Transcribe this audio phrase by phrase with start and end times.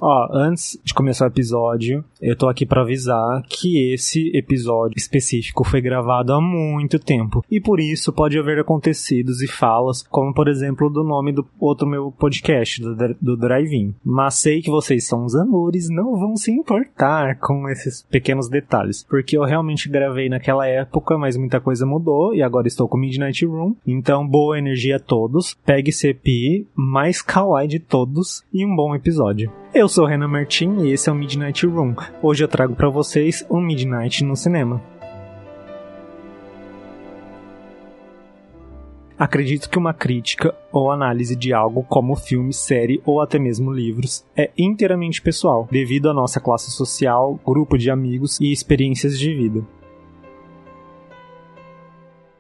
[0.02, 5.64] Ó, antes de começar o episódio, eu tô aqui para avisar que esse episódio específico
[5.64, 7.46] foi gravado há muito tempo.
[7.52, 11.86] E por isso pode haver acontecidos e falas, como por exemplo do nome do outro
[11.86, 13.94] meu podcast, do, do Drive-In.
[14.04, 19.06] Mas sei que vocês são os amores, não vão se importar com esses pequenos detalhes.
[19.08, 23.46] Porque eu realmente gravei naquela época, mas muita coisa mudou e agora estou com Midnight
[23.46, 23.76] Room.
[23.86, 25.56] Então, boa energia a todos.
[25.64, 29.61] Pegue EP mais kawaii de todos e um bom episódio.
[29.74, 31.96] Eu sou Renan Martin e esse é o Midnight Room.
[32.22, 34.82] Hoje eu trago para vocês um Midnight no cinema.
[39.18, 44.26] Acredito que uma crítica ou análise de algo como filme, série ou até mesmo livros
[44.36, 49.66] é inteiramente pessoal, devido à nossa classe social, grupo de amigos e experiências de vida.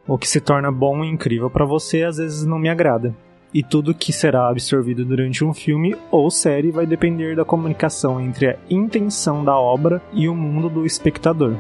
[0.06, 3.16] O que se torna bom e incrível para você às vezes não me agrada
[3.54, 8.48] e tudo que será absorvido durante um filme ou série vai depender da comunicação entre
[8.48, 11.56] a intenção da obra e o mundo do espectador.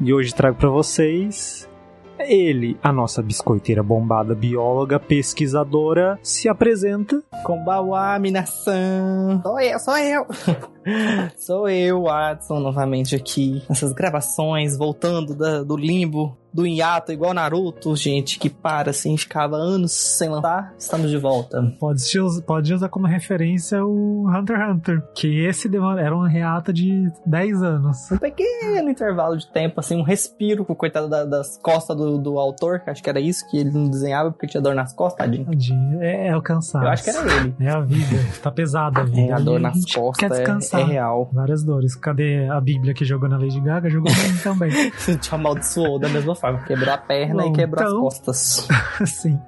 [0.00, 1.68] E hoje trago para vocês
[2.18, 7.22] ele, a nossa biscoiteira bombada, bióloga, pesquisadora, se apresenta.
[7.44, 9.40] Kombawa, minação!
[9.42, 10.26] Sou eu, sou eu!
[11.36, 17.94] sou eu, Watson, novamente aqui nessas gravações, voltando da, do limbo do hiato, igual Naruto,
[17.94, 21.62] gente, que para assim, ficava anos sem lançar, estamos de volta.
[21.78, 22.02] Pode,
[22.46, 27.62] pode usar como referência o Hunter x Hunter, que esse era um hiato de 10
[27.62, 28.10] anos.
[28.10, 32.38] Um pequeno intervalo de tempo, assim, um respiro pro coitado da, das costas do, do
[32.38, 35.26] autor, que acho que era isso que ele não desenhava porque tinha dor nas costas,
[35.26, 35.44] tadinho.
[35.44, 36.02] tadinho.
[36.02, 36.86] É, é o cansaço.
[36.86, 37.54] Eu acho que era ele.
[37.60, 39.20] É a vida, tá pesada a vida.
[39.20, 40.75] É, a dor nas costas quer descansar.
[40.75, 41.30] É, é, real.
[41.32, 41.94] Várias dores.
[41.94, 43.88] Cadê a Bíblia que jogou na Lady Gaga?
[43.88, 44.70] Jogou também.
[45.20, 46.58] Te amaldiçoou da mesma forma.
[46.60, 47.96] Quebrou a perna Bom, e quebrou então...
[47.96, 48.68] as costas.
[49.06, 49.38] Sim.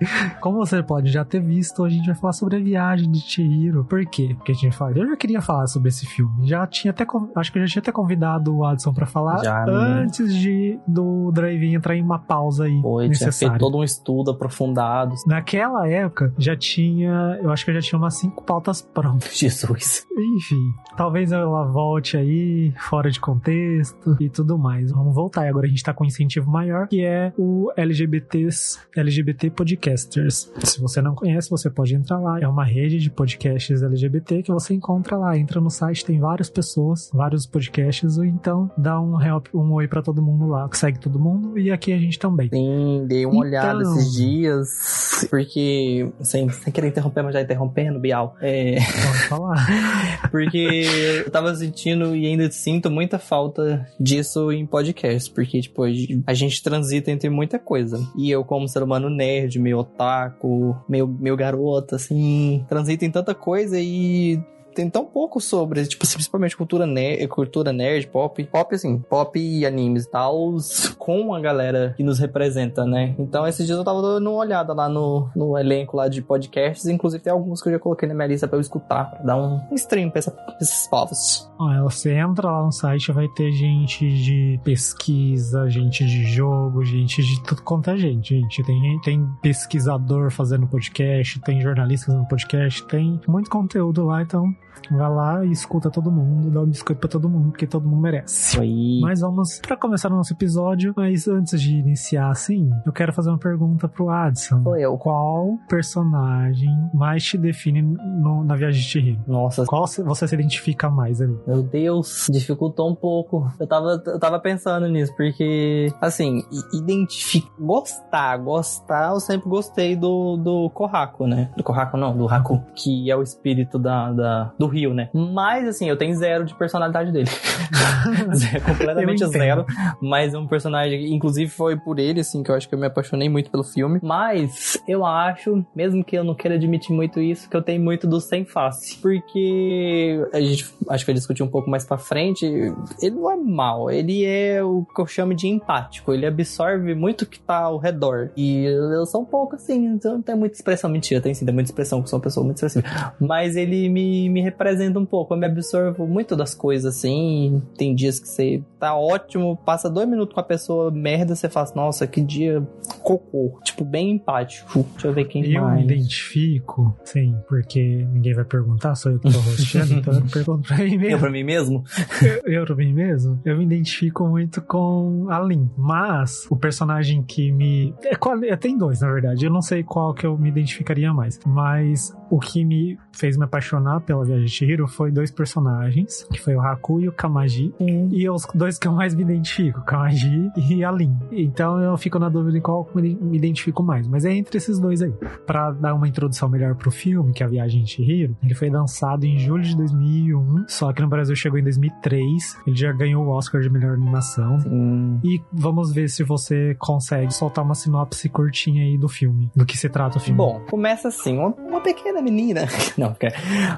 [0.40, 3.84] Como você pode já ter visto, a gente vai falar sobre a viagem de Chihiro.
[3.84, 4.34] Por quê?
[4.36, 6.46] Porque a gente fala, eu já queria falar sobre esse filme.
[6.46, 7.06] Já tinha até,
[7.36, 11.30] acho que eu já tinha até convidado o Adson para falar já, antes de do
[11.32, 13.32] Drive-In entrar em uma pausa aí Foi, necessária.
[13.32, 15.14] tinha feito todo um estudo aprofundado.
[15.26, 19.34] Naquela época, já tinha, eu acho que eu já tinha umas cinco pautas prontas.
[19.36, 20.06] Jesus.
[20.36, 24.90] Enfim, talvez ela volte aí, fora de contexto e tudo mais.
[24.90, 25.46] Vamos voltar.
[25.46, 30.50] E agora a gente tá com um incentivo maior que é o LGBTs, LGBT Podcasters.
[30.62, 32.40] Se você não conhece, você pode entrar lá.
[32.40, 35.36] É uma rede de podcasts LGBT que você encontra lá.
[35.36, 39.88] Entra no site, tem várias pessoas, vários podcasts, ou então dá um help, um oi
[39.88, 42.48] para todo mundo lá, que segue todo mundo, e aqui a gente também.
[42.48, 43.48] Sim, dei uma então...
[43.48, 48.36] olhada esses dias, porque, sem, sem querer interromper, mas já interrompendo, Bial.
[48.40, 48.76] É...
[48.76, 49.66] Pode falar.
[50.30, 55.84] porque eu tava sentindo e ainda sinto muita falta disso em podcast, porque, tipo,
[56.26, 58.00] a gente trans transita entre muita coisa.
[58.16, 63.34] E eu, como ser humano nerd, meio otaku, meio, meio garota, assim, transita em tanta
[63.34, 64.40] coisa e
[64.78, 69.66] tem tão pouco sobre, tipo, principalmente cultura nerd, cultura nerd, pop, pop assim, pop e
[69.66, 70.56] animes e tal,
[70.96, 73.12] com a galera que nos representa, né?
[73.18, 76.86] Então, esses dias eu tava dando uma olhada lá no, no elenco lá de podcasts,
[76.86, 79.36] inclusive tem alguns que eu já coloquei na minha lista pra eu escutar, pra dar
[79.36, 81.50] um stream pra, essa, pra esses povos.
[81.60, 87.20] Ah, você entra lá no site, vai ter gente de pesquisa, gente de jogo, gente
[87.20, 88.62] de tudo quanto é gente, gente.
[88.62, 94.54] Tem, tem pesquisador fazendo podcast, tem jornalista fazendo podcast, tem muito conteúdo lá, então
[94.90, 98.00] Vai lá e escuta todo mundo, dá um biscoito pra todo mundo, porque todo mundo
[98.02, 98.58] merece.
[98.58, 99.00] Oi.
[99.02, 100.92] Mas vamos para começar o nosso episódio.
[100.96, 104.62] Mas antes de iniciar, assim, eu quero fazer uma pergunta pro Adson.
[104.62, 104.96] Sou eu.
[104.96, 109.20] Qual personagem mais te define no, na viagem de Chihiro?
[109.26, 109.64] Nossa.
[109.64, 111.36] Qual você se identifica mais ali?
[111.46, 113.50] Meu Deus, dificultou um pouco.
[113.58, 116.42] Eu tava, eu tava pensando nisso, porque, assim,
[116.72, 121.50] identificar, gostar, gostar, eu sempre gostei do, do Kohaku, né?
[121.56, 125.08] Do Kohaku não, do Haku, que é o espírito da, da do Rio, né?
[125.12, 127.28] Mas, assim, eu tenho zero de personalidade dele.
[128.34, 129.66] zero, completamente zero.
[130.00, 132.86] Mas é um personagem, inclusive foi por ele, assim, que eu acho que eu me
[132.86, 133.98] apaixonei muito pelo filme.
[134.02, 138.06] Mas eu acho, mesmo que eu não queira admitir muito isso, que eu tenho muito
[138.06, 138.98] do sem face.
[138.98, 142.46] Porque a gente acho que vai discutir um pouco mais pra frente.
[142.46, 146.12] Ele não é mal, ele é o que eu chamo de empático.
[146.12, 148.30] Ele absorve muito o que tá ao redor.
[148.36, 150.90] E eu sou um pouco assim, então não tem muita expressão.
[150.90, 153.14] Mentira, tem sim, tem muita expressão, que sou uma pessoa muito expressiva.
[153.20, 155.32] Mas ele me, me representa um pouco.
[155.32, 157.62] Eu me absorvo muito das coisas, assim.
[157.76, 161.68] Tem dias que você tá ótimo, passa dois minutos com a pessoa merda, você fala,
[161.74, 162.66] nossa, que dia
[163.02, 163.58] cocô.
[163.62, 164.84] Tipo, bem empático.
[164.92, 165.80] Deixa eu ver quem eu mais.
[165.80, 170.26] Eu me identifico, sim, porque ninguém vai perguntar, sou eu que tô rosteando, então eu
[170.26, 171.08] pergunto pra mim mesmo.
[171.18, 171.84] Eu pra mim mesmo?
[172.22, 173.40] eu, eu pra mim mesmo?
[173.44, 177.94] Eu me identifico muito com a Lin, mas o personagem que me...
[178.04, 181.12] É, qual, é, tem dois, na verdade, eu não sei qual que eu me identificaria
[181.12, 186.24] mais, mas o que me fez me apaixonar pela Viagem de Chihiro foi dois personagens,
[186.32, 189.80] que foi o Haku e o Kamaji, e os dois que eu mais me identifico,
[189.82, 191.16] Kamaji e a Lin.
[191.32, 195.02] Então eu fico na dúvida em qual me identifico mais, mas é entre esses dois
[195.02, 195.12] aí.
[195.46, 198.70] Para dar uma introdução melhor pro filme, que é a Viagem de Chihiro, ele foi
[198.70, 202.58] lançado em julho de 2001, só que no Brasil chegou em 2003.
[202.66, 204.60] Ele já ganhou o Oscar de melhor animação.
[204.60, 205.20] Sim.
[205.24, 209.76] E vamos ver se você consegue soltar uma sinopse curtinha aí do filme, do que
[209.76, 210.36] se trata o filme.
[210.36, 212.66] Bom, começa assim, uma, uma pequena menina,
[212.96, 213.16] não,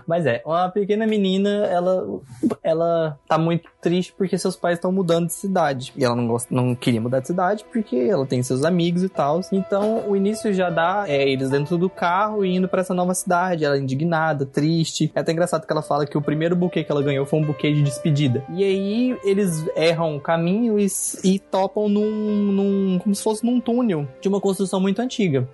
[0.06, 2.20] mas é, uma pequena menina, ela
[2.62, 5.92] ela tá muito triste porque seus pais estão mudando de cidade.
[5.96, 9.08] E ela não gosta, não queria mudar de cidade porque ela tem seus amigos e
[9.08, 9.40] tal.
[9.52, 13.14] Então, o início já dá é, eles dentro do carro e indo para essa nova
[13.14, 15.10] cidade, ela indignada, triste.
[15.14, 17.44] É até engraçado que ela fala que o primeiro buquê que ela ganhou foi um
[17.44, 18.44] buquê de despedida.
[18.50, 20.86] E aí eles erram o caminho e,
[21.24, 22.98] e topam num, num.
[22.98, 25.48] como se fosse num túnel de uma construção muito antiga.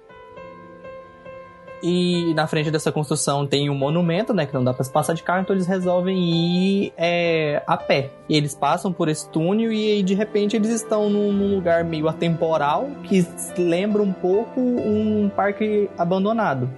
[1.83, 4.47] E na frente dessa construção tem um monumento, né?
[4.47, 8.11] Que não dá pra se passar de carro, então eles resolvem ir é, a pé.
[8.29, 11.85] E eles passam por esse túnel e aí, de repente eles estão num, num lugar
[11.85, 13.27] meio atemporal que
[13.59, 16.69] lembra um pouco um parque abandonado.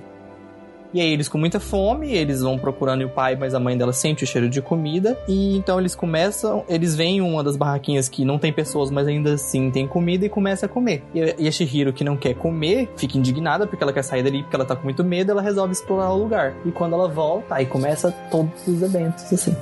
[0.93, 3.93] E aí eles com muita fome, eles vão procurando o pai, mas a mãe dela
[3.93, 5.19] sente o cheiro de comida.
[5.29, 9.35] E então eles começam, eles veem uma das barraquinhas que não tem pessoas, mas ainda
[9.35, 11.03] assim tem comida e começa a comer.
[11.15, 14.57] E a Shihiro, que não quer comer, fica indignada porque ela quer sair dali, porque
[14.57, 16.55] ela tá com muito medo, ela resolve explorar o lugar.
[16.65, 19.55] E quando ela volta, aí começa todos os eventos, assim.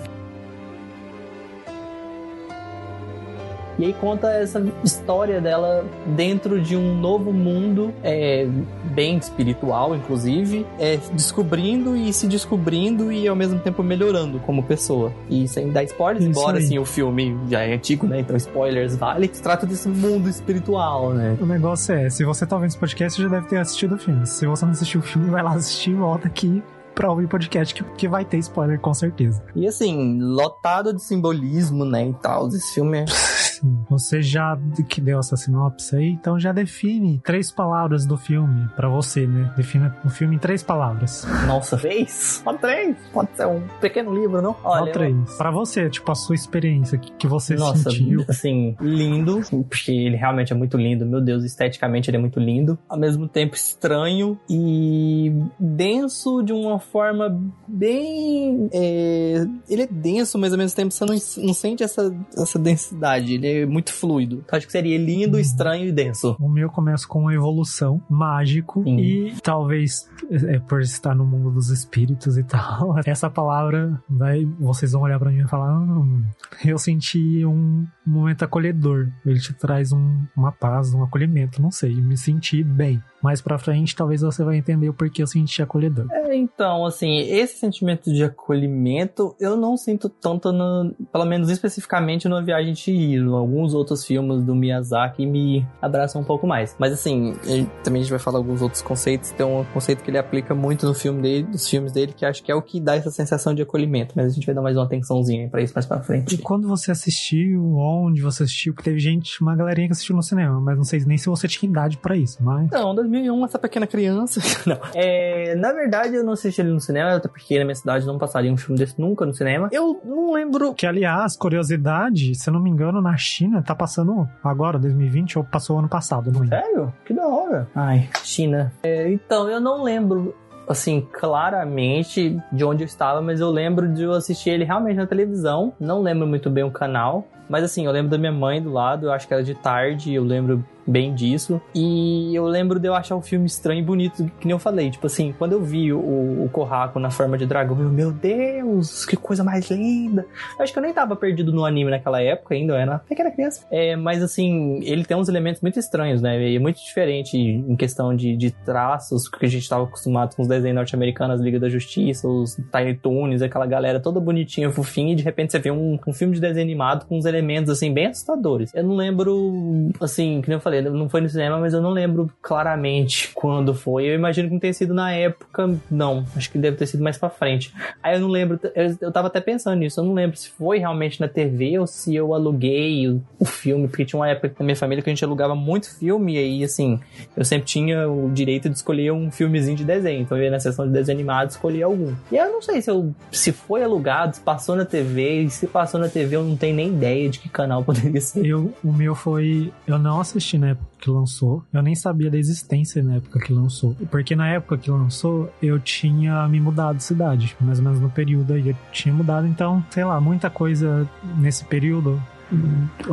[3.79, 8.49] E aí conta essa história dela dentro de um novo mundo, é,
[8.85, 15.13] bem espiritual, inclusive, é, descobrindo e se descobrindo e ao mesmo tempo melhorando como pessoa.
[15.29, 18.21] E sem dar spoilers, Isso embora assim o filme já é antigo, né?
[18.21, 19.31] Então spoilers vale.
[19.33, 21.37] Se trata desse mundo espiritual, né?
[21.41, 23.99] O negócio é, se você tá vendo esse podcast, você já deve ter assistido o
[23.99, 24.27] filme.
[24.27, 26.63] Se você não assistiu o filme, vai lá assistir e volta aqui
[26.95, 29.43] pra ouvir podcast que, que vai ter spoiler com certeza.
[29.55, 32.49] E assim, lotado de simbolismo, né, e tal.
[32.49, 33.05] Esse filme é
[33.89, 34.59] Você já
[34.89, 39.53] que deu essa sinopse aí, então já define três palavras do filme para você, né?
[39.57, 41.27] Defina o filme em três palavras.
[41.47, 42.43] Nossa, três?
[42.45, 42.97] Só três?
[43.13, 44.57] Pode ser um pequeno livro, não?
[44.65, 45.31] Olha, Só três.
[45.31, 45.37] Eu...
[45.37, 48.25] Para você, tipo, a sua experiência, que, que você Nossa, sentiu.
[48.29, 51.07] assim, lindo, porque ele realmente é muito lindo.
[51.07, 52.79] Meu Deus, esteticamente ele é muito lindo.
[52.89, 58.69] Ao mesmo tempo estranho e denso de uma forma bem...
[58.73, 59.47] É...
[59.69, 61.15] Ele é denso, mas ao mesmo tempo você não,
[61.47, 63.35] não sente essa, essa densidade.
[63.35, 64.43] Ele ele é muito fluido.
[64.45, 66.37] Então, acho que seria lindo, estranho e denso.
[66.41, 68.99] O meu começa com uma evolução, mágico Sim.
[68.99, 72.97] e talvez é, por estar no mundo dos espíritos e tal.
[73.05, 76.25] Essa palavra vai, vocês vão olhar para mim e falar, hum,
[76.65, 79.09] eu senti um momento acolhedor.
[79.25, 83.59] Ele te traz um, uma paz, um acolhimento, não sei, me senti bem mais pra
[83.59, 86.07] frente, talvez você vai entender o porquê eu senti acolhedor.
[86.13, 92.29] É, então, assim, esse sentimento de acolhimento eu não sinto tanto, no, pelo menos especificamente
[92.29, 93.35] no Viagem de Chihiro.
[93.35, 96.77] Alguns outros filmes do Miyazaki me abraçam um pouco mais.
[96.79, 97.35] Mas, assim,
[97.83, 99.33] também a gente vai falar alguns outros conceitos.
[99.33, 102.45] Tem um conceito que ele aplica muito no filme dele, nos filmes dele, que acho
[102.45, 104.15] que é o que dá essa sensação de acolhimento.
[104.15, 106.37] Mas a gente vai dar mais uma atençãozinha pra isso mais pra frente.
[106.37, 110.23] E quando você assistiu, onde você assistiu, que teve gente, uma galerinha que assistiu no
[110.23, 112.71] cinema, mas não sei nem se você tinha idade pra isso, mas...
[112.71, 114.41] Não, 2000 2001, essa pequena criança.
[114.67, 114.79] não.
[114.95, 118.19] É, na verdade, eu não assisti ele no cinema, até porque na minha cidade não
[118.19, 119.69] passaria um filme desse nunca no cinema.
[119.73, 120.75] Eu não lembro.
[120.75, 125.45] Que, aliás, curiosidade, se eu não me engano, na China tá passando agora, 2020, ou
[125.45, 126.57] passou ano passado, não lembro.
[126.57, 126.95] Sério?
[127.05, 127.69] Que da hora.
[127.75, 128.73] Ai, China.
[128.83, 130.35] É, então, eu não lembro
[130.69, 135.07] assim, claramente de onde eu estava, mas eu lembro de eu assistir ele realmente na
[135.07, 135.73] televisão.
[135.79, 137.27] Não lembro muito bem o canal.
[137.49, 140.13] Mas assim, eu lembro da minha mãe do lado, eu acho que era de tarde,
[140.15, 141.61] eu lembro bem disso.
[141.75, 144.91] E eu lembro de eu achar o filme estranho e bonito, que nem eu falei.
[144.91, 149.05] Tipo assim, quando eu vi o, o Kohaku na forma de dragão, eu, meu Deus,
[149.05, 150.27] que coisa mais linda.
[150.57, 152.99] Eu acho que eu nem tava perdido no anime naquela época ainda, eu era uma
[153.01, 153.67] pequena criança.
[153.71, 156.41] É, mas assim, ele tem uns elementos muito estranhos, né?
[156.41, 160.43] E é muito diferente em questão de, de traços, que a gente tava acostumado com
[160.43, 165.17] os desenhos norte-americanos, Liga da Justiça, os Tiny Toons, aquela galera toda bonitinha, fofinha, e
[165.17, 167.36] de repente você vê um, um filme de desenho animado com uns elementos,
[167.71, 168.73] assim, bem assustadores.
[168.75, 172.31] Eu não lembro, assim, que eu falei, não foi no cinema, mas eu não lembro
[172.41, 174.07] claramente quando foi.
[174.07, 176.25] Eu imagino que não tenha sido na época, não.
[176.37, 177.73] Acho que deve ter sido mais pra frente.
[178.03, 180.79] Aí eu não lembro, eu, eu tava até pensando nisso, eu não lembro se foi
[180.79, 184.65] realmente na TV ou se eu aluguei o, o filme, porque tinha uma época na
[184.65, 186.99] minha família que a gente alugava muito filme, e aí, assim,
[187.37, 190.23] eu sempre tinha o direito de escolher um filmezinho de desenho.
[190.23, 192.15] Então eu ia na sessão de desenho animado escolher algum.
[192.31, 195.67] E eu não sei se, eu, se foi alugado, se passou na TV, e se
[195.67, 198.45] passou na TV eu não tenho nem ideia de que canal poderia ser.
[198.47, 199.73] Eu, o meu foi.
[199.87, 201.65] Eu não assisti na época que lançou.
[201.73, 203.97] Eu nem sabia da existência na época que lançou.
[204.11, 207.57] Porque na época que lançou, eu tinha me mudado de cidade.
[207.61, 209.47] Mais ou menos no período aí eu tinha mudado.
[209.47, 212.21] Então, sei lá, muita coisa nesse período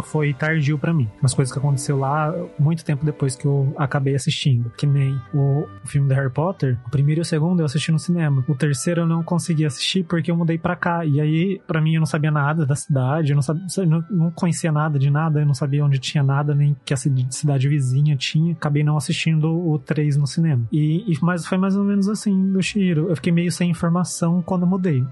[0.04, 1.10] foi tardio para mim.
[1.22, 4.72] Umas coisas que aconteceu lá muito tempo depois que eu acabei assistindo.
[4.78, 8.00] Que nem o, filme do Harry Potter, o primeiro e o segundo eu assisti no
[8.00, 8.44] cinema.
[8.48, 11.06] O terceiro eu não consegui assistir porque eu mudei para cá.
[11.06, 13.64] E aí, para mim, eu não sabia nada da cidade, eu não, sabia,
[14.10, 17.68] não, conhecia nada de nada, eu não sabia onde tinha nada, nem que a cidade
[17.68, 18.54] vizinha tinha.
[18.54, 20.66] Acabei não assistindo o 3 no cinema.
[20.72, 23.10] E, e mas foi mais ou menos assim do Shiro.
[23.10, 25.06] Eu fiquei meio sem informação quando mudei.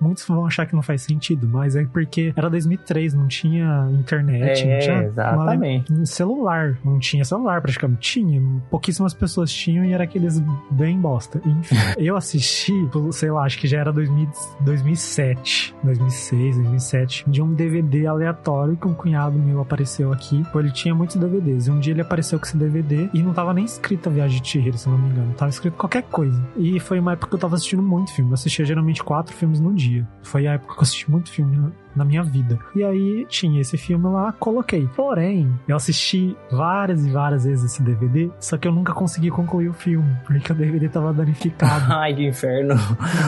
[0.00, 4.62] Muitos vão achar que não faz sentido, mas é porque era 2003, não tinha internet,
[4.62, 5.92] é, não tinha exatamente.
[5.92, 8.00] Uma, celular, não tinha celular praticamente.
[8.00, 11.40] Tinha, pouquíssimas pessoas tinham e era aqueles bem bosta.
[11.44, 12.72] Enfim, eu assisti,
[13.12, 14.28] sei lá, acho que já era 2000,
[14.60, 20.44] 2007, 2006, 2007, de um DVD aleatório que um cunhado meu apareceu aqui.
[20.54, 21.66] Ele tinha muitos DVDs.
[21.66, 24.40] E um dia ele apareceu com esse DVD e não tava nem escrito a Viagem
[24.40, 25.32] de Chihiro, se não me engano.
[25.34, 26.42] Tava escrito qualquer coisa.
[26.56, 28.30] E foi uma época que eu tava assistindo muito filme.
[28.30, 30.08] Eu assistia geralmente quatro filmes no dia.
[30.22, 32.58] Foi a época que eu assisti muito filme na minha vida.
[32.74, 34.88] E aí tinha esse filme lá, coloquei.
[34.94, 39.68] Porém, eu assisti várias e várias vezes esse DVD, só que eu nunca consegui concluir
[39.68, 41.86] o filme, porque o DVD tava danificado.
[41.92, 42.74] Ai, que inferno.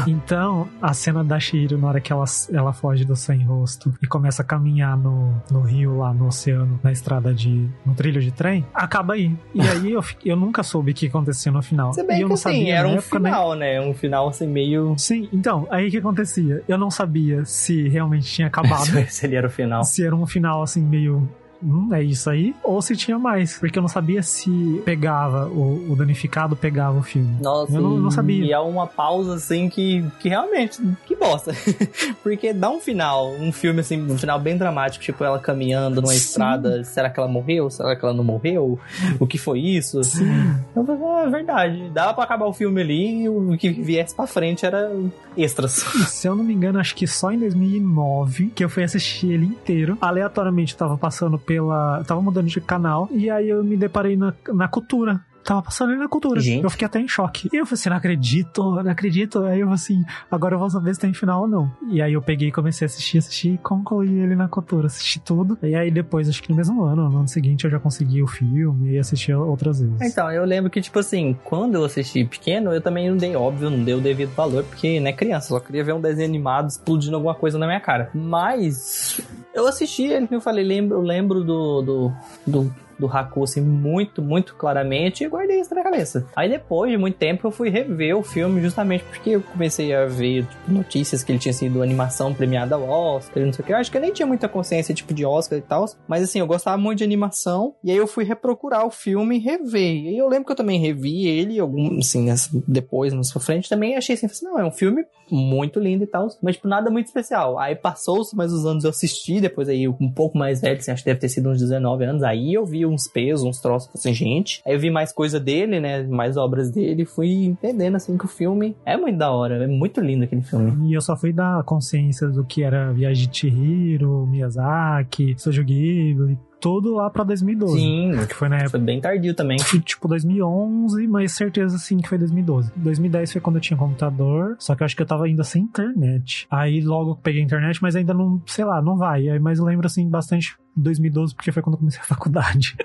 [0.07, 4.07] Então, a cena da Shiro, na hora que ela, ela foge do sem rosto e
[4.07, 7.69] começa a caminhar no, no rio lá, no oceano, na estrada de.
[7.85, 9.37] no trilho de trem, acaba aí.
[9.55, 11.93] E aí eu, eu nunca soube o que acontecia no final.
[11.93, 13.81] Se bem e eu que não assim, sabia era um época, final, né?
[13.81, 14.95] Um final assim meio.
[14.99, 16.63] Sim, então, aí o que acontecia?
[16.69, 18.87] Eu não sabia se realmente tinha acabado.
[19.09, 19.83] se ele era o final.
[19.85, 21.29] Se era um final assim meio
[21.63, 25.93] hum, é isso aí, ou se tinha mais, porque eu não sabia se pegava, o,
[25.93, 27.37] o danificado pegava o filme.
[27.41, 28.45] Nossa, eu não, não sabia.
[28.45, 31.53] E é uma pausa assim que, que realmente, que bosta.
[32.23, 36.13] porque dá um final, um filme assim, um final bem dramático, tipo ela caminhando numa
[36.13, 36.19] Sim.
[36.19, 37.71] estrada, será que ela morreu?
[37.71, 38.79] Será que ela não morreu?
[39.19, 40.03] O que foi isso?
[40.05, 40.55] Sim.
[40.75, 44.27] Eu falei, é verdade, dava pra acabar o filme ali e o que viesse pra
[44.27, 44.91] frente era
[45.37, 45.73] extras.
[45.73, 49.47] Se eu não me engano, acho que só em 2009 que eu fui assistir ele
[49.47, 49.97] inteiro.
[50.01, 52.03] Aleatoriamente tava passando pela.
[52.05, 53.09] Tava mudando de canal.
[53.11, 56.41] E aí eu me deparei na, na cultura tava passando ali na cultura.
[56.41, 56.65] Gente.
[56.65, 57.49] Eu fiquei até em choque.
[57.53, 59.45] E eu falei assim, não acredito, não acredito.
[59.45, 61.71] Aí eu falei assim, agora eu vou saber se tem final ou não.
[61.91, 65.21] E aí eu peguei e comecei a assistir, assistir e concluí ele na cultura, assisti
[65.21, 65.59] tudo.
[65.63, 68.27] E aí depois, acho que no mesmo ano, no ano seguinte, eu já consegui o
[68.27, 70.01] filme e assisti outras vezes.
[70.01, 73.71] Então, eu lembro que, tipo assim, quando eu assisti pequeno, eu também não dei, óbvio,
[73.71, 77.17] não dei o devido valor, porque, né, criança, só queria ver um desenho animado explodindo
[77.17, 78.11] alguma coisa na minha cara.
[78.15, 79.21] Mas
[79.55, 82.13] eu assisti ele, eu falei, lembro, eu lembro do, do,
[82.47, 86.27] do do Haku, assim, muito, muito claramente e guardei isso na minha cabeça.
[86.37, 90.07] Aí depois de muito tempo eu fui rever o filme justamente porque eu comecei a
[90.07, 93.73] ver tipo, notícias que ele tinha sido animação premiada ao Oscar, não sei o que.
[93.73, 96.41] Eu acho que eu nem tinha muita consciência tipo de Oscar e tal, mas assim,
[96.41, 100.07] eu gostava muito de animação e aí eu fui reprocurar o filme e rever.
[100.07, 102.27] E eu lembro que eu também revi ele, algum, assim,
[102.67, 106.07] depois, na sua frente, também achei assim, assim, não, é um filme muito lindo e
[106.07, 107.59] tal, mas tipo, nada muito especial.
[107.59, 111.03] Aí passou-se mais os anos eu assisti, depois aí um pouco mais velho, assim, acho
[111.03, 114.13] que deve ter sido uns 19 anos, aí eu vi uns pesos, uns troços, assim,
[114.13, 114.63] gente.
[114.67, 118.29] Aí eu vi mais coisa dele, né, mais obras dele, fui entendendo, assim, que o
[118.29, 120.91] filme é muito da hora, é muito lindo aquele filme.
[120.91, 126.39] E eu só fui dar consciência do que era Viagem de Chihiro, Miyazaki, Sojo Ghibli,
[126.63, 127.77] todo lá pra 2012.
[127.77, 128.71] Sim, que foi na época.
[128.71, 129.59] Foi bem tardio também.
[129.85, 132.73] Tipo 2011, mas certeza sim que foi 2012.
[132.77, 135.65] 2010 foi quando eu tinha computador, só que eu acho que eu tava ainda sem
[135.65, 136.47] internet.
[136.49, 139.29] Aí logo peguei a internet, mas ainda não, sei lá, não vai.
[139.29, 142.77] Aí, mas eu lembro assim bastante 2012, porque foi quando eu comecei a faculdade.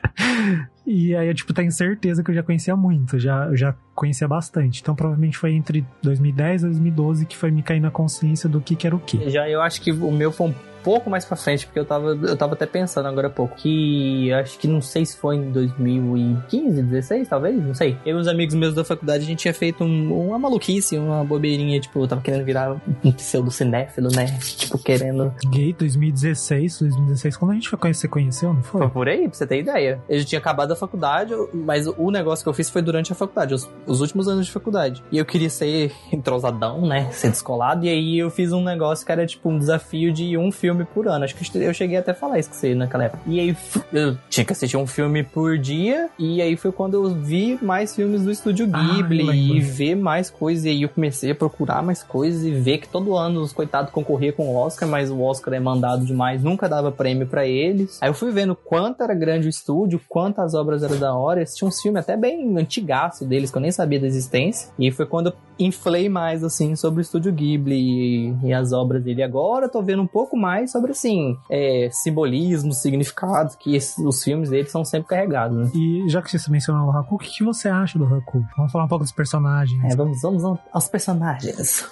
[0.85, 4.27] e aí eu, tipo, tenho certeza que eu já conhecia muito, já, eu já conhecia
[4.27, 4.81] bastante.
[4.81, 8.75] Então provavelmente foi entre 2010 e 2012 que foi me cair na consciência do que,
[8.75, 9.29] que era o que.
[9.29, 10.53] Já eu acho que o meu foi um
[10.87, 14.31] pouco mais pra frente, porque eu tava, eu tava até pensando agora há pouco, que
[14.31, 17.97] acho que não sei se foi em 2015, 16, talvez, não sei.
[18.05, 21.25] Eu e os amigos meus da faculdade, a gente tinha feito um, uma maluquice, uma
[21.25, 24.27] bobeirinha, tipo, eu tava querendo virar um pseudo cinéfilo, né?
[24.57, 25.33] Tipo, querendo...
[25.49, 28.81] Gay 2016, 2016, quando a gente foi conhecer, conheceu, não foi?
[28.83, 30.01] Foi por aí, pra você ter ideia.
[30.07, 33.15] Eu já tinha acabado a faculdade, mas o negócio que eu fiz foi durante a
[33.15, 35.03] faculdade, os, os últimos anos de faculdade.
[35.11, 37.11] E eu queria ser entrosadão, né?
[37.11, 40.49] Ser descolado, e aí eu fiz um negócio que era tipo um desafio de um
[40.49, 41.25] filme por ano.
[41.25, 43.23] Acho que eu cheguei até a falar isso com você naquela época.
[43.25, 43.55] E aí
[43.93, 47.95] eu tinha que assistir um filme por dia, e aí foi quando eu vi mais
[47.95, 50.65] filmes do estúdio Ah, Ghibli eu e ver mais coisas.
[50.65, 53.91] E aí eu comecei a procurar mais coisas e ver que todo ano os coitados
[53.91, 57.97] concorriam com o Oscar, mas o Oscar é mandado demais, nunca dava prêmio pra eles.
[58.01, 61.41] Aí eu fui vendo quanto era grande o estúdio, quantas obras eram da hora.
[61.41, 64.69] Assisti uns filmes até bem antigaço deles, que eu nem sabia da existência.
[64.77, 69.03] E foi quando eu inflei mais, assim, sobre o estúdio Ghibli e, e as obras
[69.03, 69.23] dele.
[69.23, 74.23] Agora eu tô vendo um pouco mais sobre, assim, é, simbolismos, significados, que esses- os
[74.23, 75.71] filmes dele são sempre carregados, né?
[75.75, 78.43] E já que você mencionou o Haku, o que, que você acha do Haku?
[78.55, 79.83] Vamos falar um pouco dos personagens.
[79.93, 81.89] É, vamos, vamos aos personagens.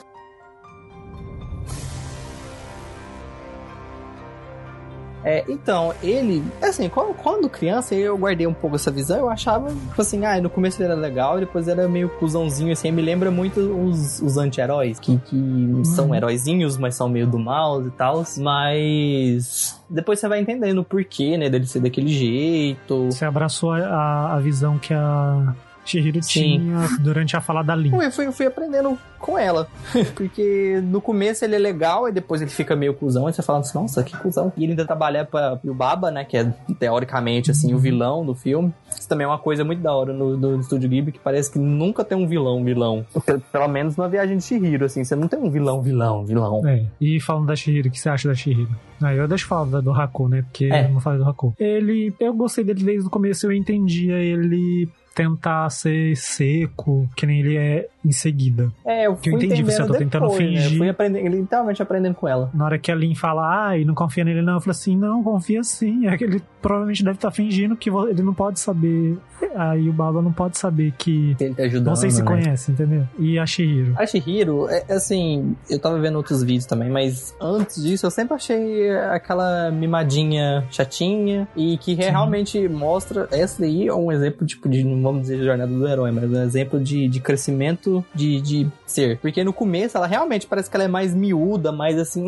[5.25, 9.69] É, então, ele, assim, quando, quando criança eu guardei um pouco essa visão, eu achava,
[9.69, 13.31] tipo assim, ah, no começo ele era legal, depois era meio cuzãozinho, assim, me lembra
[13.31, 18.23] muito os, os anti-heróis, que, que são heróizinhos, mas são meio do mal e tal,
[18.37, 23.05] mas depois você vai entendendo o porquê, né, dele ser daquele jeito.
[23.05, 25.55] Você abraçou a, a visão que a
[25.85, 26.59] Shihiro Sim.
[26.59, 27.93] tinha durante a fala da Lin.
[27.95, 29.67] Eu fui, eu fui aprendendo com ela.
[30.15, 33.59] Porque no começo ele é legal, e depois ele fica meio cuzão, e você fala
[33.59, 34.51] assim, nossa, que cuzão.
[34.57, 36.23] E ele ainda trabalha pra o Baba, né?
[36.25, 38.73] Que é teoricamente assim, o vilão do filme.
[38.89, 41.59] Isso também é uma coisa muito da hora no, no Estúdio Ghibli, que parece que
[41.59, 43.05] nunca tem um vilão, vilão.
[43.51, 46.67] Pelo, menos na viagem de Shihiro, assim, você não tem um vilão, vilão, vilão.
[46.67, 46.85] É.
[46.99, 48.69] E falando da Shihiro, o que você acha da Shihiro?
[49.01, 50.41] Aí eu deixo falar do Haku, né?
[50.43, 50.85] Porque É.
[50.85, 51.53] eu não falei do Haku.
[51.59, 52.13] Ele.
[52.19, 57.55] Eu gostei dele desde o começo, eu entendia ele tentar ser seco, que nem ele
[57.55, 58.71] é em seguida.
[58.85, 60.57] É, eu Que fui eu entendi, você entendendo tá tentando depois, né?
[60.57, 60.77] Eu fingir.
[60.77, 62.51] fui aprendendo, literalmente aprendendo com ela.
[62.53, 65.23] Na hora que a Lin fala, ai, não confia nele não, eu falo assim, não,
[65.23, 66.07] confia sim.
[66.07, 69.17] É que ele provavelmente deve estar fingindo que ele não pode saber.
[69.55, 71.35] Aí o Baba não pode saber que.
[71.39, 72.27] Ele tá ajudando, Não sei se né?
[72.27, 73.07] conhece, entendeu?
[73.19, 73.93] E a Shihiro.
[73.97, 78.35] A Shihiro, é, assim, eu tava vendo outros vídeos também, mas antes disso eu sempre
[78.35, 83.27] achei aquela mimadinha chatinha e que realmente mostra.
[83.31, 86.41] Essa daí é um exemplo, tipo, de, não vamos dizer jornada do herói, mas um
[86.43, 89.19] exemplo de, de crescimento de, de ser.
[89.19, 92.25] Porque no começo ela realmente parece que ela é mais miúda, mais assim,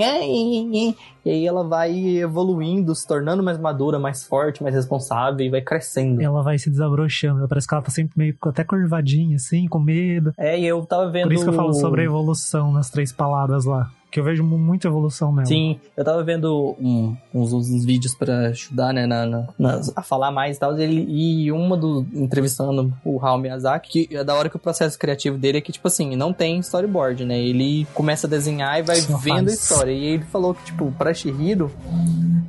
[1.28, 5.62] e aí ela vai evoluindo, se tornando mais madura, mais forte, mais responsável e vai
[5.62, 6.22] crescendo.
[6.22, 7.48] Ela vai se desabrochando.
[7.48, 10.32] Parece que ela tá sempre meio até curvadinha, assim, com medo.
[10.38, 11.24] É, e eu tava vendo.
[11.24, 13.90] Por isso que eu falo sobre a evolução nas três palavras lá.
[14.10, 15.46] Que eu vejo mu- muita evolução nela.
[15.46, 20.02] Sim, eu tava vendo um- uns, uns vídeos pra ajudar, né, na, na- nas- a
[20.02, 20.78] falar mais e tal.
[20.80, 22.06] Ele, e uma do.
[22.14, 25.72] entrevistando o Hayao Miyazaki, que é da hora que o processo criativo dele é que,
[25.72, 27.40] tipo assim, não tem storyboard, né?
[27.40, 29.92] Ele começa a desenhar e vai Só vendo a história.
[29.92, 31.70] E ele falou que, tipo, pra Shihiro,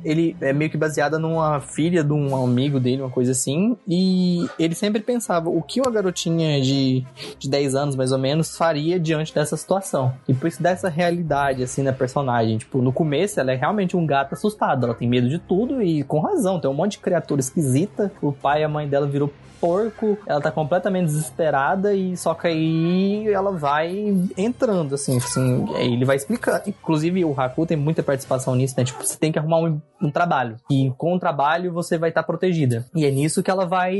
[0.03, 3.75] ele é meio que baseada numa filha de um amigo dele, uma coisa assim.
[3.87, 7.03] E ele sempre pensava o que uma garotinha de,
[7.37, 10.13] de 10 anos, mais ou menos, faria diante dessa situação.
[10.27, 12.57] E por isso dessa realidade, assim, na personagem.
[12.57, 14.85] Tipo, no começo ela é realmente um gato assustado.
[14.85, 16.59] Ela tem medo de tudo e com razão.
[16.59, 18.11] Tem um monte de criatura esquisita.
[18.21, 22.47] O pai e a mãe dela virou porco, ela tá completamente desesperada e só que
[22.47, 26.63] aí ela vai entrando, assim, assim, ele vai explicando.
[26.67, 28.83] Inclusive, o Haku tem muita participação nisso, né?
[28.83, 30.57] Tipo, você tem que arrumar um, um trabalho.
[30.69, 32.85] E com o trabalho você vai estar protegida.
[32.95, 33.95] E é nisso que ela vai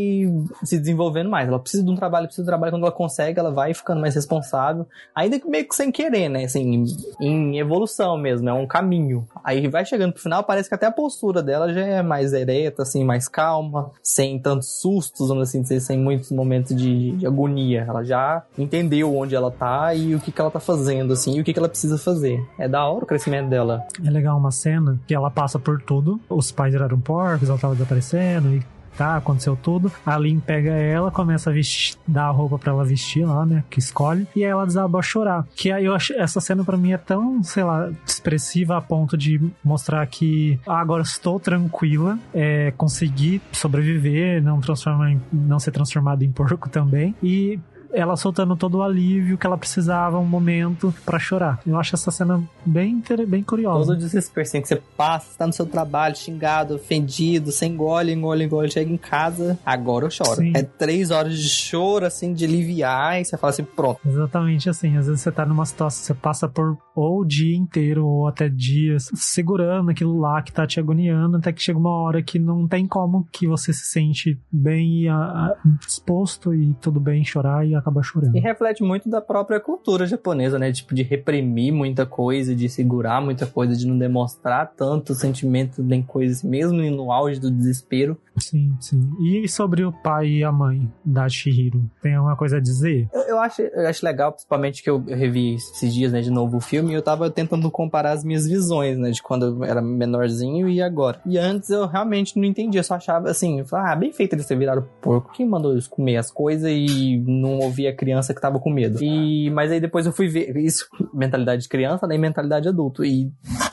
[0.64, 1.48] se desenvolvendo mais.
[1.48, 2.72] Ela precisa de um trabalho, precisa de um trabalho.
[2.72, 4.88] Quando ela consegue, ela vai ficando mais responsável.
[5.14, 6.46] Ainda que meio que sem querer, né?
[6.46, 6.86] Assim,
[7.20, 9.28] em evolução mesmo, é um caminho.
[9.44, 12.84] Aí vai chegando pro final, parece que até a postura dela já é mais ereta,
[12.84, 17.86] assim, mais calma, sem tantos sustos, vamos assim dizer, sem muitos momentos de, de agonia.
[17.88, 21.42] Ela já entendeu onde ela tá e o que, que ela tá fazendo, assim, e
[21.42, 22.44] o que, que ela precisa fazer.
[22.58, 23.86] É da hora o crescimento dela.
[24.06, 26.20] É legal uma cena que ela passa por tudo.
[26.30, 28.64] Os pais viraram porcos, ela tava desaparecendo e
[28.98, 29.92] tá, aconteceu tudo.
[30.06, 33.64] A Lin pega ela, começa a vestir, dar a roupa pra ela vestir lá, né?
[33.70, 34.28] Que escolhe.
[34.36, 35.46] E aí ela desaba a chorar.
[35.56, 39.18] Que aí eu acho, essa cena pra mim é tão, sei lá, expressiva a ponto
[39.18, 45.72] de mostrar que ah, agora estou tranquila, é, consegui sobreviver, não transformar em- não ser
[45.72, 47.16] transformado em porco também.
[47.24, 47.60] E
[47.92, 51.60] ela soltando todo o alívio que ela precisava um momento pra chorar.
[51.66, 53.88] Eu acho essa cena bem, bem curiosa.
[53.88, 58.12] Todo o desespero assim, que você passa, tá no seu trabalho, xingado, ofendido, você engole,
[58.12, 60.36] engole, engole, chega em casa, agora eu choro.
[60.36, 60.54] Sim.
[60.56, 64.00] É três horas de choro, assim, de aliviar, e você fala assim, pronto.
[64.06, 64.98] Exatamente assim.
[64.98, 68.50] Às vezes você tá numa situação, você passa por ou o dia inteiro, ou até
[68.50, 72.68] dias, segurando aquilo lá que tá te agoniando, até que chega uma hora que não
[72.68, 77.76] tem como que você se sente bem a, a, disposto e tudo bem chorar e
[77.76, 78.36] acaba chorando.
[78.36, 80.72] E reflete muito da própria cultura japonesa, né?
[80.72, 86.02] Tipo, de reprimir muita coisa, de segurar muita coisa, de não demonstrar tanto sentimento nem
[86.02, 88.18] coisas, mesmo no auge do desespero.
[88.38, 89.00] Sim, sim.
[89.22, 91.90] E sobre o pai e a mãe da Shihiro?
[92.02, 93.08] Tem alguma coisa a dizer?
[93.14, 96.58] Eu, eu acho, eu acho legal, principalmente que eu revi esses dias, né, de novo
[96.58, 99.82] o filme, e eu tava tentando comparar as minhas visões, né, de quando eu era
[99.82, 101.22] menorzinho e agora.
[101.26, 104.88] E antes eu realmente não entendia, só achava assim, ah, bem feito eles ter virado
[105.02, 105.32] porco.
[105.34, 109.02] Quem mandou eles comer as coisas e não ouvia a criança que tava com medo?
[109.02, 113.04] E, mas aí depois eu fui ver isso, mentalidade de criança, né, mentalidade adulto.
[113.04, 113.32] E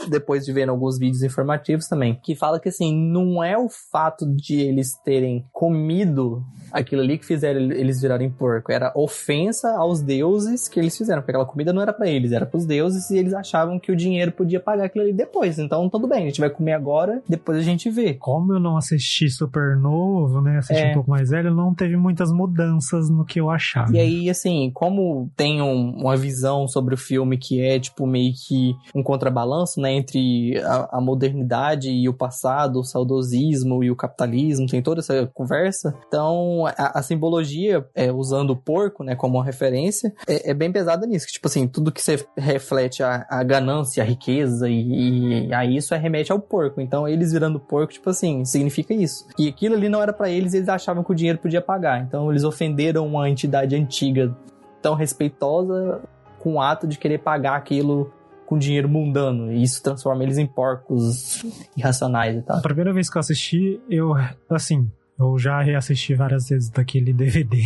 [0.08, 4.26] depois de ver alguns vídeos informativos também, que fala que assim, não é o fato
[4.26, 10.68] de eles terem comido aquilo ali que fizeram eles virarem porco, era ofensa aos deuses
[10.68, 12.66] que eles fizeram, porque aquela comida não era para eles, era para os
[13.10, 15.58] e eles achavam que o dinheiro podia pagar aquilo ali depois.
[15.58, 18.14] Então, tudo bem, a gente vai comer agora, depois a gente vê.
[18.14, 20.90] Como eu não assisti super novo, né, assisti é.
[20.90, 23.94] um pouco mais velho, não teve muitas mudanças no que eu achava.
[23.94, 28.32] E aí, assim, como tem um, uma visão sobre o filme que é, tipo, meio
[28.32, 33.96] que um contrabalanço, né, entre a, a modernidade e o passado, o saudosismo e o
[33.96, 35.94] capitalismo, tem toda essa conversa.
[36.08, 40.72] Então, a, a simbologia, é, usando o porco, né, como uma referência, é, é, bem
[40.72, 41.26] pesada nisso.
[41.26, 45.94] Tipo assim, tudo que você reflete a, a ganância, a riqueza e, e, a isso
[45.94, 46.80] é remete ao porco.
[46.80, 49.26] Então, eles virando porco, tipo assim, significa isso.
[49.38, 52.00] E aquilo ali não era para eles, eles achavam que o dinheiro podia pagar.
[52.02, 54.34] Então, eles ofenderam uma entidade antiga
[54.80, 56.00] tão respeitosa
[56.38, 58.12] com o ato de querer pagar aquilo
[58.46, 59.52] com dinheiro mundano.
[59.52, 61.44] E isso transforma eles em porcos
[61.76, 62.58] irracionais e tal.
[62.58, 64.14] A primeira vez que eu assisti, eu,
[64.48, 67.56] assim, eu já reassisti várias vezes daquele DVD,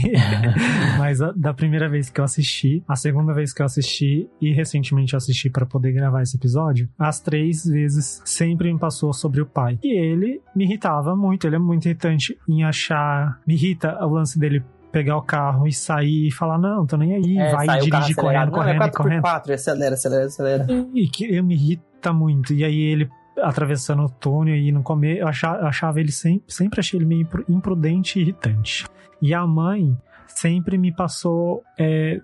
[0.99, 4.53] mas a, da primeira vez que eu assisti, a segunda vez que eu assisti e
[4.53, 9.41] recentemente eu assisti para poder gravar esse episódio, as três vezes sempre me passou sobre
[9.41, 9.79] o pai.
[9.83, 13.41] E ele me irritava muito, ele é muito irritante em achar.
[13.47, 17.15] Me irrita o lance dele pegar o carro e sair e falar, não, tô nem
[17.15, 19.23] aí, é, vai dirigir correndo, correndo, não, é 4 correndo.
[19.23, 20.67] 4 acelera, acelera, acelera.
[20.69, 22.53] E, e que eu me irrita muito.
[22.53, 23.09] E aí ele
[23.43, 27.07] atravessando o túnel e não comer, eu achava, eu achava ele sempre, sempre achei ele
[27.07, 28.87] meio imprudente e irritante.
[29.21, 32.21] E a mãe sempre me passou é,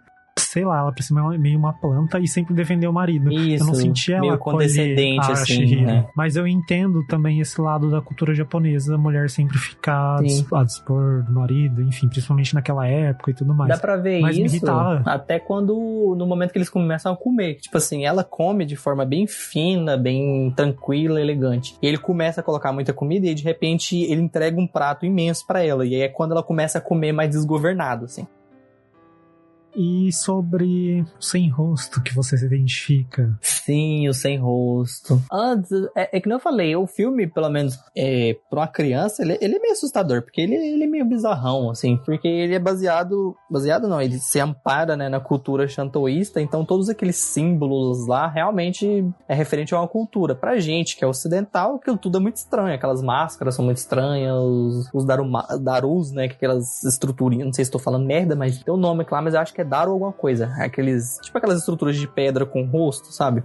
[0.56, 3.30] sei lá, ela parecia meio uma planta e sempre defendeu o marido.
[3.30, 6.06] Isso, eu não sentia ela condescendente, assim, né?
[6.16, 11.22] Mas eu entendo também esse lado da cultura japonesa, a mulher sempre ficar a dispor
[11.24, 13.68] do marido, enfim, principalmente naquela época e tudo mais.
[13.68, 14.64] Dá pra ver Mas isso
[15.04, 17.56] até quando, no momento que eles começam a comer.
[17.56, 21.76] Tipo assim, ela come de forma bem fina, bem tranquila, elegante.
[21.82, 25.46] E ele começa a colocar muita comida e de repente ele entrega um prato imenso
[25.46, 25.84] para ela.
[25.84, 28.26] E aí é quando ela começa a comer mais desgovernado, assim.
[29.76, 33.36] E sobre o sem rosto que você se identifica.
[33.40, 35.20] Sim, o sem rosto.
[35.30, 39.22] Antes, é, é que não eu falei, o filme, pelo menos é, pra uma criança,
[39.22, 42.58] ele, ele é meio assustador, porque ele, ele é meio bizarrão, assim, porque ele é
[42.58, 43.36] baseado.
[43.50, 49.06] Baseado não, ele se ampara né, na cultura shantoísta, então todos aqueles símbolos lá realmente
[49.28, 50.34] é referente a uma cultura.
[50.34, 52.74] Pra gente, que é ocidental, aquilo tudo é muito estranho.
[52.74, 56.28] Aquelas máscaras são muito estranhas, os, os daruma, darus, né?
[56.28, 59.34] Que aquelas estruturinhas, não sei se estou falando merda, mas tem um nome lá, mas
[59.34, 60.54] eu acho que é Daru alguma coisa.
[60.58, 61.18] Aqueles.
[61.22, 63.42] Tipo aquelas estruturas de pedra com rosto, sabe?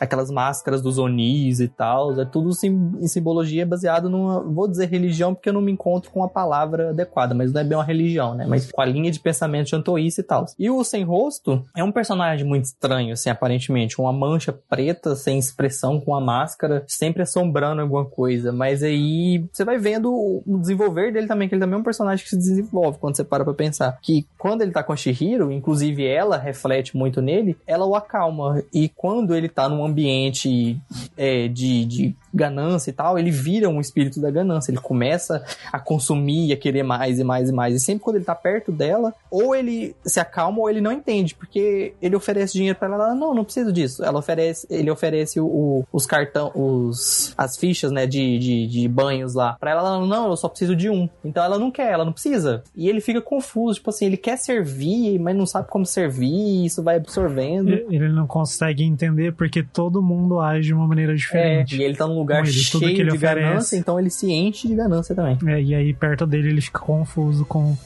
[0.00, 4.88] Aquelas máscaras dos Onis e tal, é tudo sim, em simbologia baseado numa, vou dizer
[4.88, 7.84] religião porque eu não me encontro com a palavra adequada, mas não é bem uma
[7.84, 8.46] religião, né?
[8.46, 10.46] Mas com a linha de pensamento jantoísta e tal.
[10.58, 15.38] E o Sem Rosto é um personagem muito estranho, assim, aparentemente, uma mancha preta sem
[15.38, 21.12] expressão com a máscara, sempre assombrando alguma coisa, mas aí você vai vendo o desenvolver
[21.12, 23.54] dele também, que ele também é um personagem que se desenvolve quando você para pra
[23.54, 27.94] pensar, que quando ele tá com a Shihiro, inclusive ela reflete muito nele, ela o
[27.94, 30.76] acalma, e quando ele tá num ambiente
[31.16, 34.70] é, de, de ganância e tal, ele vira um espírito da ganância.
[34.70, 37.74] Ele começa a consumir e a querer mais e mais e mais.
[37.74, 41.34] E sempre quando ele tá perto dela, ou ele se acalma ou ele não entende,
[41.34, 44.04] porque ele oferece dinheiro para ela, ela não, não preciso disso.
[44.04, 48.88] Ela oferece, ele oferece o, o, os cartão, os as fichas, né, de, de, de
[48.88, 49.56] banhos lá.
[49.58, 51.08] Para ela, ela não, eu só preciso de um.
[51.24, 52.62] Então ela não quer, ela não precisa.
[52.74, 56.66] E ele fica confuso, tipo assim, ele quer servir, mas não sabe como servir, e
[56.66, 57.70] isso vai absorvendo.
[57.70, 61.76] Ele não consegue entender porque todo mundo age de uma maneira diferente.
[61.76, 63.18] É, e ele tá num lugar ele, cheio de oferece.
[63.18, 65.38] ganância, então ele se enche de ganância também.
[65.46, 67.76] É, e aí, perto dele, ele fica confuso com,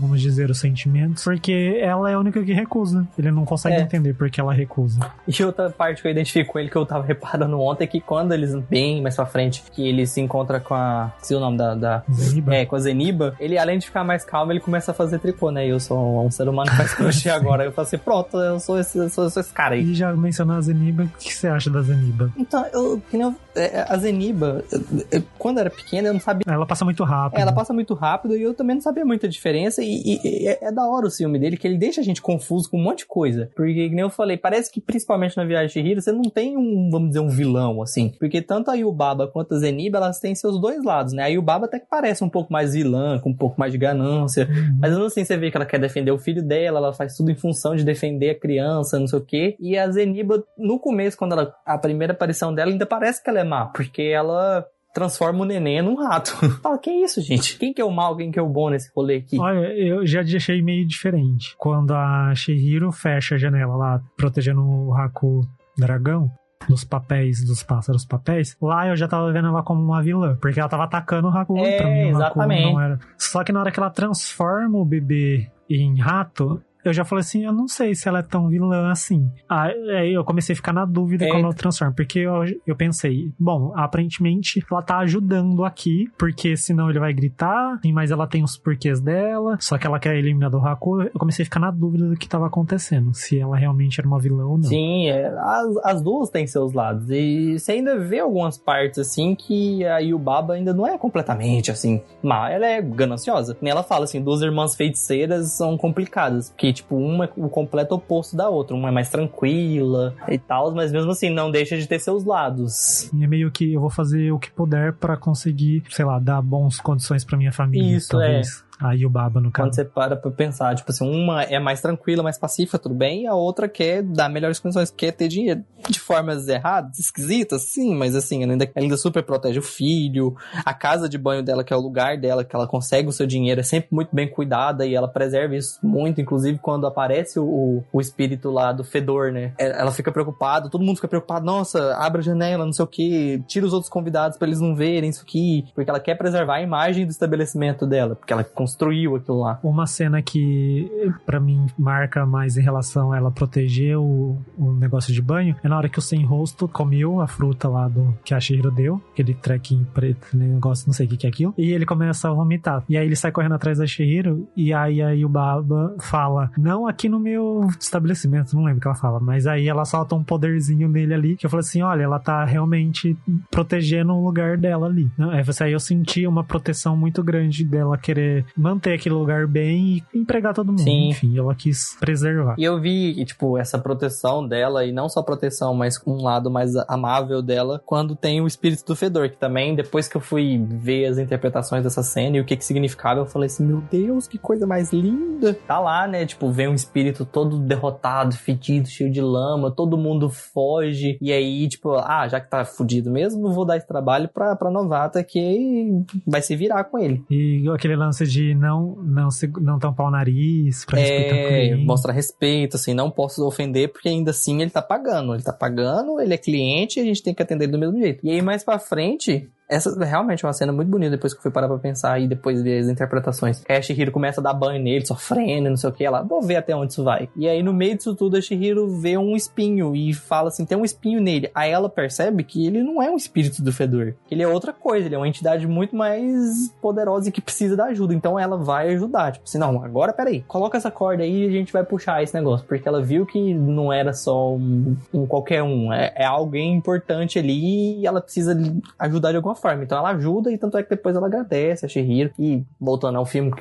[0.00, 3.06] vamos dizer, os sentimentos, porque ela é a única que recusa.
[3.18, 3.80] Ele não consegue É.
[3.80, 5.00] entender porque ela recusa.
[5.26, 8.00] E outra parte que eu identifico com ele que eu tava reparando ontem é que
[8.00, 11.12] quando eles, bem mais pra frente, que ele se encontra com a.
[11.22, 11.74] Se o nome da.
[11.74, 12.54] da Zeniba.
[12.54, 15.50] é, com a Zeniba, ele além de ficar mais calmo, ele começa a fazer tricô,
[15.50, 15.66] né?
[15.66, 17.64] E eu sou um ser humano que faz crochê agora.
[17.64, 19.82] Eu falo assim, pronto, eu sou esse, eu sou, eu sou esse cara aí.
[19.82, 22.30] E já mencionou a Zeniba, o que você acha da Zeniba?
[22.36, 24.80] Então, eu, que nem eu- é, a Zeniba, eu-
[25.12, 26.44] eu- quando era pequena, eu não sabia.
[26.46, 27.40] Ela passa muito rápido.
[27.40, 29.82] Ela passa muito rápido e eu também não sabia muita diferença.
[29.82, 32.70] E, e- é, é da hora o filme dele, que ele deixa a gente confuso
[32.70, 33.50] com um monte de coisa.
[33.54, 36.56] Porque, que nem eu falei, parece que principalmente na Viagem de Chihiro, você não tem
[36.56, 38.12] um, vamos dizer, um vilão, assim.
[38.18, 41.24] Porque tanto a Yubaba quanto a Zeniba, elas têm seus dois lados, né?
[41.24, 44.46] A Yubaba até que parece um pouco mais vilã, com um pouco mais de ganância.
[44.50, 44.78] Uhum.
[44.80, 47.34] Mas assim, você vê que ela quer defender o filho dela, ela faz tudo em
[47.34, 49.56] função de defender a criança, não sei o quê.
[49.60, 53.40] E a Zeniba, no começo, quando ela, a primeira aparição dela, ainda parece que ela
[53.40, 56.30] é má, porque ela transforma o neném num rato.
[56.62, 57.58] Fala, que isso, gente?
[57.58, 59.38] Quem que é o mal, quem que é o bom nesse rolê aqui?
[59.38, 61.54] Olha, eu já achei meio diferente.
[61.56, 65.42] Quando a Shihiro fecha a janela lá, protegendo o Haku
[65.76, 66.30] dragão,
[66.68, 70.60] dos papéis, dos pássaros papéis, lá eu já tava vendo ela como uma vilã, porque
[70.60, 71.58] ela tava atacando o Haku.
[71.58, 72.72] É, pra mim, o Haku exatamente.
[72.72, 72.98] não era.
[73.16, 77.44] Só que na hora que ela transforma o bebê em rato, eu já falei assim,
[77.44, 79.30] eu não sei se ela é tão vilã assim.
[79.48, 81.28] Aí eu comecei a ficar na dúvida É.
[81.28, 86.88] quando ela transforma, porque eu, eu pensei, bom, aparentemente ela tá ajudando aqui, porque senão
[86.90, 90.58] ele vai gritar, mas ela tem os porquês dela, só que ela quer eliminar do
[90.58, 91.02] Haku.
[91.02, 94.18] Eu comecei a ficar na dúvida do que tava acontecendo, se ela realmente era uma
[94.18, 94.64] vilã ou não.
[94.64, 97.10] Sim, é, as, as duas têm seus lados.
[97.10, 102.00] E você ainda vê algumas partes assim que a Yubaba ainda não é completamente assim
[102.22, 102.50] má.
[102.50, 103.56] Ela é gananciosa.
[103.62, 106.50] Ela fala assim: duas irmãs feiticeiras são complicadas.
[106.50, 108.76] Porque, tipo, uma é o completo oposto da outra.
[108.76, 113.10] Uma é mais tranquila e tal, mas mesmo assim não deixa de ter seus lados.
[113.12, 116.42] E é meio que eu vou fazer o que puder pra conseguir, sei lá, dar
[116.42, 117.96] bons condições pra minha família.
[117.96, 118.67] Isso, talvez.
[118.80, 119.74] A Yubaba, no Quando caso.
[119.74, 123.26] você para pra pensar, tipo assim, uma é mais tranquila, mais pacífica, tudo bem, e
[123.26, 125.64] a outra quer dar melhores condições, quer ter dinheiro.
[125.88, 130.34] De formas erradas, esquisitas, sim, mas assim, ela ainda, ela ainda super protege o filho,
[130.64, 133.26] a casa de banho dela, que é o lugar dela, que ela consegue o seu
[133.26, 137.44] dinheiro, é sempre muito bem cuidada e ela preserva isso muito, inclusive quando aparece o,
[137.44, 139.52] o, o espírito lá do fedor, né?
[139.58, 142.88] É, Ela fica preocupada, todo mundo fica preocupado, nossa, abre a janela, não sei o
[142.88, 146.56] que, tira os outros convidados pra eles não verem isso aqui, porque ela quer preservar
[146.56, 149.58] a imagem do estabelecimento dela, porque ela construiu aquilo lá.
[149.62, 150.90] Uma cena que
[151.24, 155.68] pra mim marca mais em relação a ela proteger o, o negócio de banho é
[155.68, 159.00] na hora que o sem rosto comeu a fruta lá do que a Shihiro deu,
[159.12, 162.32] aquele trequinho preto, negócio, não sei o que, que é aquilo, e ele começa a
[162.32, 162.84] vomitar.
[162.88, 167.08] E aí ele sai correndo atrás da Shihiro, e aí a Yubaba fala: Não aqui
[167.08, 170.88] no meu estabelecimento, não lembro o que ela fala, mas aí ela solta um poderzinho
[170.88, 173.16] nele ali, que eu falei assim: olha, ela tá realmente
[173.50, 175.10] protegendo o lugar dela ali.
[175.16, 175.28] Né?
[175.32, 180.18] Aí aí eu senti uma proteção muito grande dela querer manter aquele lugar bem e
[180.18, 180.82] empregar todo mundo.
[180.82, 181.10] Sim.
[181.10, 182.56] Enfim, ela quis preservar.
[182.58, 186.74] E eu vi, tipo, essa proteção dela, e não só proteção, mas um lado mais
[186.88, 191.06] amável dela, quando tem o espírito do fedor, que também, depois que eu fui ver
[191.06, 194.38] as interpretações dessa cena e o que que significava, eu falei assim, meu Deus, que
[194.38, 195.54] coisa mais linda.
[195.66, 200.28] Tá lá, né, tipo, vem um espírito todo derrotado, fedido, cheio de lama, todo mundo
[200.28, 204.56] foge, e aí, tipo, ah, já que tá fudido mesmo, vou dar esse trabalho pra,
[204.56, 207.24] pra novata que vai se virar com ele.
[207.30, 211.46] E aquele lance de não, não, se- não tampar o nariz pra respeitar o É,
[211.48, 211.84] cliente.
[211.84, 215.34] mostrar respeito, assim, não posso ofender, porque ainda assim ele tá pagando.
[215.34, 218.24] Ele tá pagando, ele é cliente, a gente tem que atender do mesmo jeito.
[218.26, 221.42] E aí, mais pra frente, essa realmente é uma cena muito bonita depois que eu
[221.42, 223.62] fui parar pra pensar e depois ver as interpretações.
[223.68, 226.04] A Shihiro começa a dar banho nele, sofrendo, não sei o que.
[226.04, 227.28] Ela, vou ver até onde isso vai.
[227.36, 230.78] E aí, no meio disso tudo, a Shihiro vê um espinho e fala assim: tem
[230.78, 231.50] um espinho nele.
[231.54, 234.14] Aí ela percebe que ele não é um espírito do fedor.
[234.30, 237.86] Ele é outra coisa, ele é uma entidade muito mais poderosa e que precisa da
[237.86, 238.14] ajuda.
[238.14, 239.32] Então ela vai ajudar.
[239.32, 242.34] Tipo assim, não, agora peraí, coloca essa corda aí e a gente vai puxar esse
[242.34, 242.66] negócio.
[242.66, 247.38] Porque ela viu que não era só um, um qualquer um, é, é alguém importante
[247.38, 248.58] ali e ela precisa
[248.98, 249.84] ajudar de alguma forma.
[249.84, 252.30] Então ela ajuda e tanto é que depois ela agradece a Shihiro.
[252.38, 253.52] E voltando ao filme,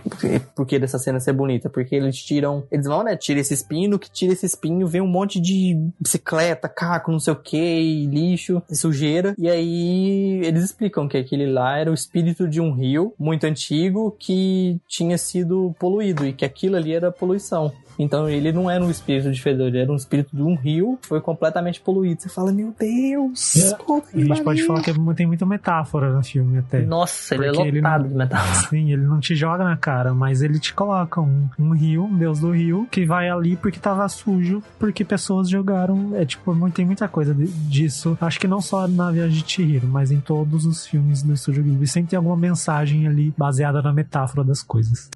[0.56, 1.70] por que dessa cena ser bonita?
[1.70, 3.16] Porque eles tiram, eles vão, né?
[3.16, 7.34] Tira esse espinho, que tira esse espinho, vem um monte de bicicleta, caco, não sei
[7.34, 9.36] o que, lixo, sujeira.
[9.38, 14.16] E aí eles explicam que aquele lá era o espírito de um rio muito antigo
[14.18, 17.72] que tinha sido poluído e que aquilo ali era poluição.
[18.00, 20.98] Então ele não era um espírito de fedor, ele era um espírito de um rio
[21.02, 22.22] que foi completamente poluído.
[22.22, 23.56] Você fala, meu Deus!
[23.56, 23.70] É,
[24.14, 26.82] A gente pode falar que tem muita metáfora no filme até.
[26.82, 28.70] Nossa, ele é ele lotado não- de metáfora.
[28.70, 32.18] Sim, ele não te joga na cara, mas ele te coloca um, um rio, um
[32.18, 36.16] deus do rio, que vai ali porque tava sujo, porque pessoas jogaram.
[36.16, 38.18] É tipo, tem muita coisa disso.
[38.22, 41.64] Acho que não só na Viagem de Chihiro, mas em todos os filmes do Estúdio
[41.64, 41.88] Ghibli.
[41.88, 45.10] Sempre tem alguma mensagem ali baseada na metáfora das coisas.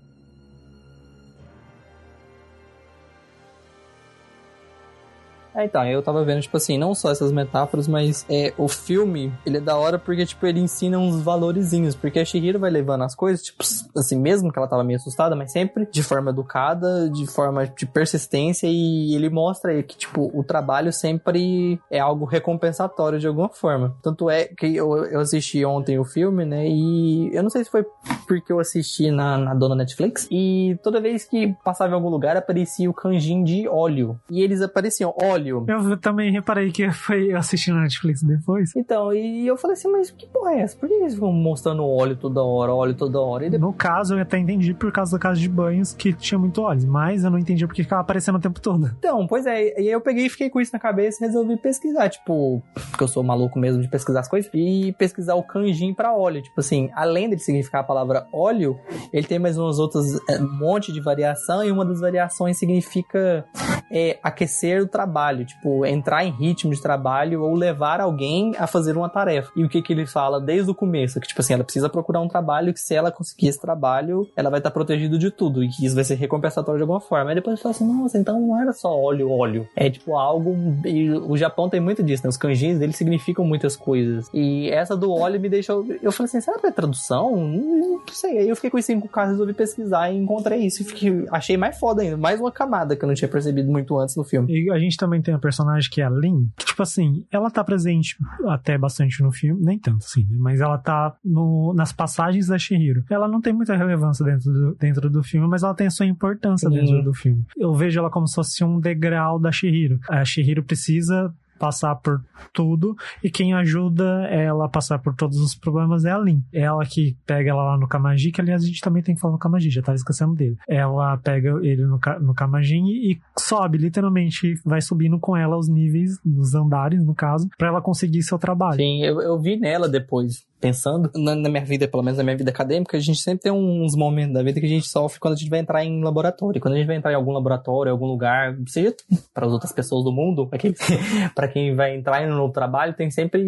[5.53, 9.31] É, então, eu tava vendo, tipo assim, não só essas metáforas, mas é, o filme,
[9.45, 13.03] ele é da hora porque, tipo, ele ensina uns valorizinhos, porque a Shihiro vai levando
[13.03, 13.63] as coisas, tipo,
[13.97, 17.85] assim, mesmo que ela tava meio assustada, mas sempre de forma educada, de forma de
[17.85, 23.49] persistência, e ele mostra aí que, tipo, o trabalho sempre é algo recompensatório de alguma
[23.49, 23.95] forma.
[24.01, 27.69] Tanto é que eu, eu assisti ontem o filme, né, e eu não sei se
[27.69, 27.85] foi
[28.27, 32.37] porque eu assisti na, na dona Netflix, e toda vez que passava em algum lugar
[32.37, 37.75] aparecia o kanjin de óleo, e eles apareciam óleo, Eu também reparei que foi assistindo
[37.75, 38.75] na Netflix depois.
[38.75, 40.77] Então, e eu falei assim, mas que porra é essa?
[40.77, 43.49] Por que eles ficam mostrando óleo toda hora, óleo toda hora?
[43.49, 43.61] Depois...
[43.61, 46.87] No caso, eu até entendi por causa da casa de banhos que tinha muito óleo,
[46.87, 48.91] mas eu não entendi porque ficava aparecendo o tempo todo.
[48.97, 51.57] Então, pois é, e aí eu peguei e fiquei com isso na cabeça e resolvi
[51.57, 55.93] pesquisar, tipo, porque eu sou maluco mesmo de pesquisar as coisas, e pesquisar o kanjin
[55.93, 56.41] pra óleo.
[56.41, 58.79] Tipo assim, além dele significar a palavra óleo,
[59.13, 63.45] ele tem mais umas outras, é, um monte de variação, e uma das variações significa
[63.91, 68.97] é, aquecer o trabalho, tipo, entrar em ritmo de trabalho ou levar alguém a fazer
[68.97, 69.51] uma tarefa.
[69.55, 71.19] E o que que ele fala desde o começo?
[71.19, 74.49] Que, tipo assim, ela precisa procurar um trabalho que se ela conseguir esse trabalho, ela
[74.49, 77.31] vai estar protegida de tudo e que isso vai ser recompensatório de alguma forma.
[77.31, 79.67] Aí depois ele fala assim, nossa, então não era só óleo, óleo.
[79.75, 80.55] É, tipo, algo...
[80.85, 82.29] E o Japão tem muito disso, né?
[82.29, 84.27] Os kanjis deles significam muitas coisas.
[84.33, 85.85] E essa do óleo me deixou...
[86.01, 87.35] Eu falei assim, será que é tradução?
[87.35, 88.39] Não sei.
[88.39, 90.81] Aí eu fiquei com esse 5K, resolvi pesquisar e encontrei isso.
[90.81, 91.25] E fiquei...
[91.31, 92.17] achei mais foda ainda.
[92.17, 94.51] Mais uma camada que eu não tinha percebido muito antes no filme.
[94.51, 97.49] E a gente também tem a personagem que é a Lin, que, tipo assim, ela
[97.49, 100.37] tá presente até bastante no filme, nem tanto, assim, né?
[100.39, 103.03] mas ela tá no, nas passagens da Shihiro.
[103.09, 106.05] Ela não tem muita relevância dentro do, dentro do filme, mas ela tem a sua
[106.05, 107.45] importância dentro do filme.
[107.57, 109.99] Eu vejo ela como se fosse um degrau da Shihiro.
[110.09, 112.19] A Shihiro precisa passar por
[112.51, 116.41] tudo e quem ajuda ela a passar por todos os problemas é a Lin.
[116.51, 119.33] Ela que pega ela lá no Kamaji, que aliás a gente também tem que falar
[119.33, 120.57] no Kamaji, já tava esquecendo dele.
[120.67, 126.17] Ela pega ele no, no Kamajin e, sobe, literalmente vai subindo com ela os níveis,
[126.25, 128.77] os andares no caso, pra ela conseguir seu trabalho.
[128.77, 132.37] Sim, eu, eu vi nela depois, pensando na, na minha vida, pelo menos na minha
[132.37, 135.33] vida acadêmica, a gente sempre tem uns momentos da vida que a gente sofre quando
[135.33, 136.61] a gente vai entrar em laboratório.
[136.61, 138.95] Quando a gente vai entrar em algum laboratório, algum lugar, seja
[139.33, 140.47] para as outras pessoas do mundo,
[141.35, 143.43] para quem, vai entrar em um novo trabalho, tem sempre,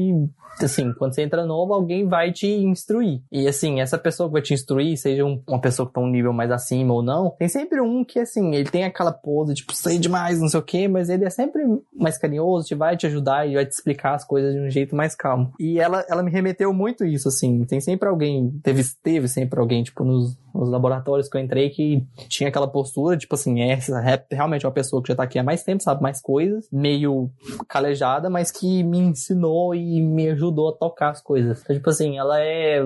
[0.60, 3.22] assim, quando você entra novo, alguém vai te instruir.
[3.32, 6.10] E assim, essa pessoa que vai te instruir, seja um- uma pessoa que tá um
[6.10, 9.74] nível mais acima ou não, tem sempre um que, assim, ele tem aquela pose, tipo,
[9.74, 11.64] sei demais, não sei o quê, mas ele é sempre
[11.96, 14.96] mais carinhoso, te vai te ajudar e vai te explicar as coisas de um jeito
[14.96, 15.54] mais calmo.
[15.60, 17.66] E ela, ela me remeteu muito isso, assim.
[17.66, 22.04] Tem sempre alguém, teve, teve sempre alguém, tipo, nos, nos laboratórios que eu entrei que
[22.30, 25.38] tinha aquela postura, tipo assim, é, essa é realmente uma pessoa que já tá aqui
[25.38, 27.30] há mais tempo, sabe mais coisas, meio
[27.68, 31.62] calejada, mas que me ensinou e me ajudou a tocar as coisas.
[31.62, 32.82] Então, tipo assim, ela é.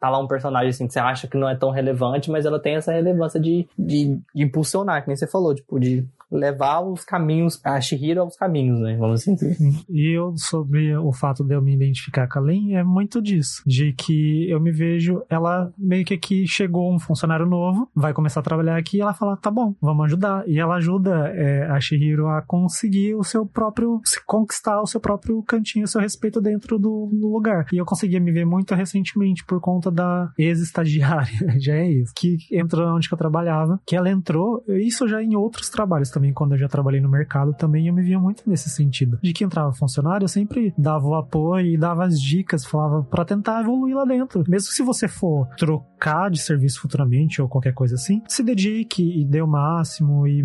[0.00, 2.60] Tá lá um personagem assim que você acha que não é tão relevante, mas ela
[2.60, 7.04] tem essa relevância de, de, de impulsionar, que nem você falou, tipo, de levar os
[7.04, 8.96] caminhos, a Shihiro aos caminhos, né?
[8.96, 9.54] Vamos assim dizer.
[9.54, 9.80] Sim.
[9.88, 13.62] E eu, sobre o fato de eu me identificar com a Lin, é muito disso.
[13.66, 18.40] De que eu me vejo, ela meio que aqui chegou um funcionário novo, vai começar
[18.40, 20.46] a trabalhar aqui, e ela fala, tá bom, vamos ajudar.
[20.48, 25.00] E ela ajuda é, a Shihiro a conseguir o seu próprio, se conquistar o seu
[25.00, 27.66] próprio cantinho, o seu respeito dentro do, do lugar.
[27.72, 31.26] E eu conseguia me ver muito recentemente por conta da ex-estagiária,
[31.58, 35.70] já é isso, que entrou onde eu trabalhava, que ela entrou, isso já em outros
[35.70, 39.18] trabalhos também, quando eu já trabalhei no mercado também, eu me via muito nesse sentido.
[39.22, 43.24] De que entrava funcionário, eu sempre dava o apoio e dava as dicas, falava pra
[43.24, 44.42] tentar evoluir lá dentro.
[44.48, 49.26] Mesmo se você for trocar de serviço futuramente ou qualquer coisa assim, se dedique e
[49.26, 50.42] dê o máximo e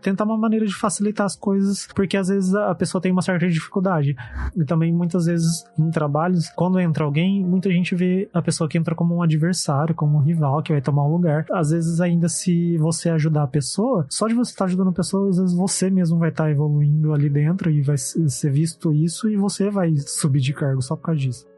[0.00, 3.48] tentar uma maneira de facilitar as coisas, porque às vezes a pessoa tem uma certa
[3.48, 4.16] dificuldade.
[4.56, 8.78] E também muitas vezes em trabalhos, quando entra alguém, muita gente vê a pessoa que
[8.78, 11.46] entra como um adversário, como um rival que vai tomar um lugar.
[11.52, 15.28] Às vezes ainda se você ajudar a pessoa, só de você estar ajudando a pessoa,
[15.28, 19.36] às vezes você mesmo vai estar evoluindo ali dentro e vai ser visto isso e
[19.36, 21.49] você vai subir de cargo só por causa disso.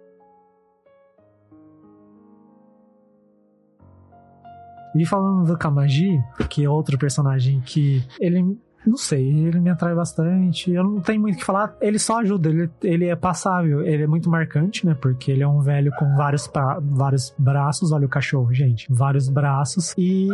[4.97, 9.95] E falando do Kamaji, que é outro personagem que ele não sei, ele me atrai
[9.95, 10.73] bastante.
[10.73, 11.77] Eu não tenho muito o que falar.
[11.81, 13.83] Ele só ajuda, ele, ele é passável.
[13.87, 14.93] Ele é muito marcante, né?
[15.01, 17.93] Porque ele é um velho com vários, pa- vários braços.
[17.93, 18.89] Olha o cachorro, gente.
[18.93, 19.95] Vários braços.
[19.97, 20.27] E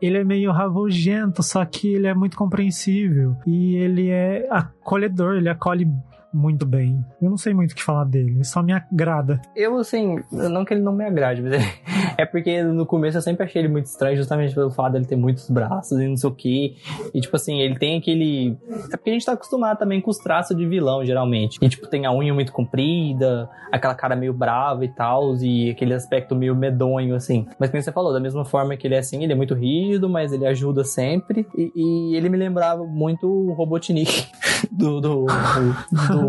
[0.00, 3.36] ele é meio rabugento, só que ele é muito compreensível.
[3.46, 5.86] E ele é acolhedor, ele acolhe
[6.32, 7.04] muito bem.
[7.20, 9.40] Eu não sei muito o que falar dele, ele só me agrada.
[9.54, 11.52] Eu, assim, não que ele não me agrade, mas
[12.16, 15.16] é, porque no começo eu sempre achei ele muito estranho, justamente pelo fato dele ter
[15.16, 16.76] muitos braços e não sei o que.
[17.14, 18.56] E, tipo assim, ele tem aquele.
[18.92, 21.58] É porque a gente tá acostumado também com os traços de vilão, geralmente.
[21.60, 25.94] E, tipo, tem a unha muito comprida, aquela cara meio brava e tal, e aquele
[25.94, 27.46] aspecto meio medonho, assim.
[27.58, 30.08] Mas como você falou, da mesma forma que ele é assim, ele é muito rígido,
[30.08, 31.46] mas ele ajuda sempre.
[31.56, 34.28] E, e ele me lembrava muito o Robotnik
[34.70, 36.19] do, do, do, do,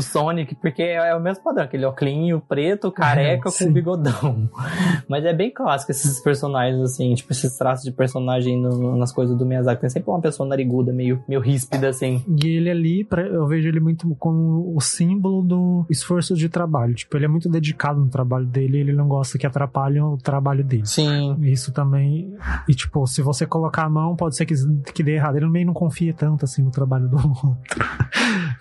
[0.00, 4.48] Sonic, porque é o mesmo padrão, aquele óculinho preto, careca é, com bigodão.
[5.08, 9.36] Mas é bem clássico esses personagens, assim, tipo, esses traços de personagem no, nas coisas
[9.36, 9.80] do Miyazaki.
[9.80, 12.22] Tem sempre uma pessoa nariguda, meio, meio ríspida, assim.
[12.42, 16.94] E ele ali, eu vejo ele muito como o símbolo do esforço de trabalho.
[16.94, 20.64] Tipo, ele é muito dedicado no trabalho dele, ele não gosta que atrapalhem o trabalho
[20.64, 20.86] dele.
[20.86, 21.36] Sim.
[21.42, 22.34] Isso também.
[22.68, 24.54] E, tipo, se você colocar a mão, pode ser que,
[24.92, 25.36] que dê errado.
[25.36, 27.86] Ele também não confia tanto, assim, no trabalho do outro.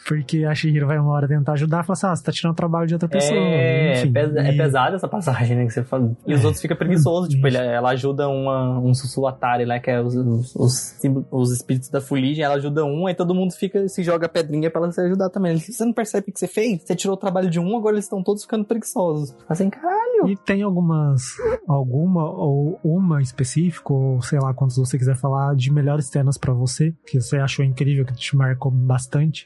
[0.07, 2.53] Porque a Shihiro vai uma hora tentar ajudar e fala assim: ah, você tá tirando
[2.53, 3.37] o trabalho de outra pessoa.
[3.37, 5.65] É, Enfim, é, é pesada essa passagem, né?
[5.65, 6.11] Que você fala.
[6.25, 6.45] E os é.
[6.45, 7.29] outros ficam preguiçosos.
[7.29, 10.95] tipo, ele, ela ajuda uma, um sussuatari lá, que é os, os, os,
[11.31, 12.43] os, espíritos da fuligem.
[12.43, 15.57] Ela ajuda um, aí todo mundo fica se joga pedrinha pra ela se ajudar também.
[15.57, 16.81] Você não percebe o que você fez?
[16.83, 19.35] Você tirou o trabalho de um, agora eles estão todos ficando preguiçosos.
[19.47, 20.27] Assim, caralho.
[20.27, 21.21] E tem algumas.
[21.67, 26.53] Alguma ou uma específica, ou sei lá quantos você quiser falar, de melhores cenas para
[26.53, 29.45] você, que você achou incrível, que te marcou bastante.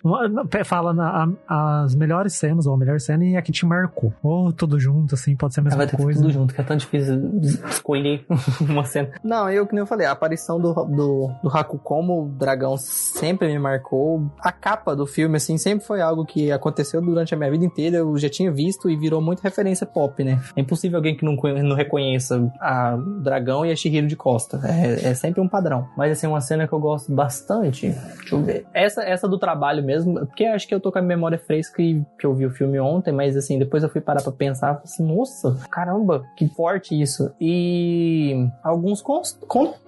[0.65, 4.13] Fala na, a, as melhores cenas, ou a melhor cena e a que te marcou.
[4.23, 6.21] Ou tudo junto, assim, pode ser a mesma ah, vai coisa.
[6.21, 7.39] tudo junto, que é tão difícil
[7.69, 8.25] escolher
[8.61, 9.09] uma cena.
[9.23, 13.47] Não, eu que nem eu falei, a aparição do, do, do Haku como dragão sempre
[13.47, 14.31] me marcou.
[14.39, 17.97] A capa do filme, assim, sempre foi algo que aconteceu durante a minha vida inteira.
[17.97, 20.41] Eu já tinha visto e virou muita referência pop, né?
[20.55, 24.61] É impossível alguém que não, não reconheça a dragão e a Shihiro de Costa.
[24.63, 25.87] É, é sempre um padrão.
[25.97, 27.89] Mas, assim, uma cena que eu gosto bastante.
[27.89, 28.65] Deixa eu ver.
[28.73, 32.05] Essa, essa do trabalho mesmo, porque acho que eu tô com a memória fresca e
[32.19, 35.01] que eu vi o filme ontem, mas assim, depois eu fui parar pra pensar, assim,
[35.01, 37.33] nossa, caramba, que forte isso.
[37.39, 39.39] E alguns cons,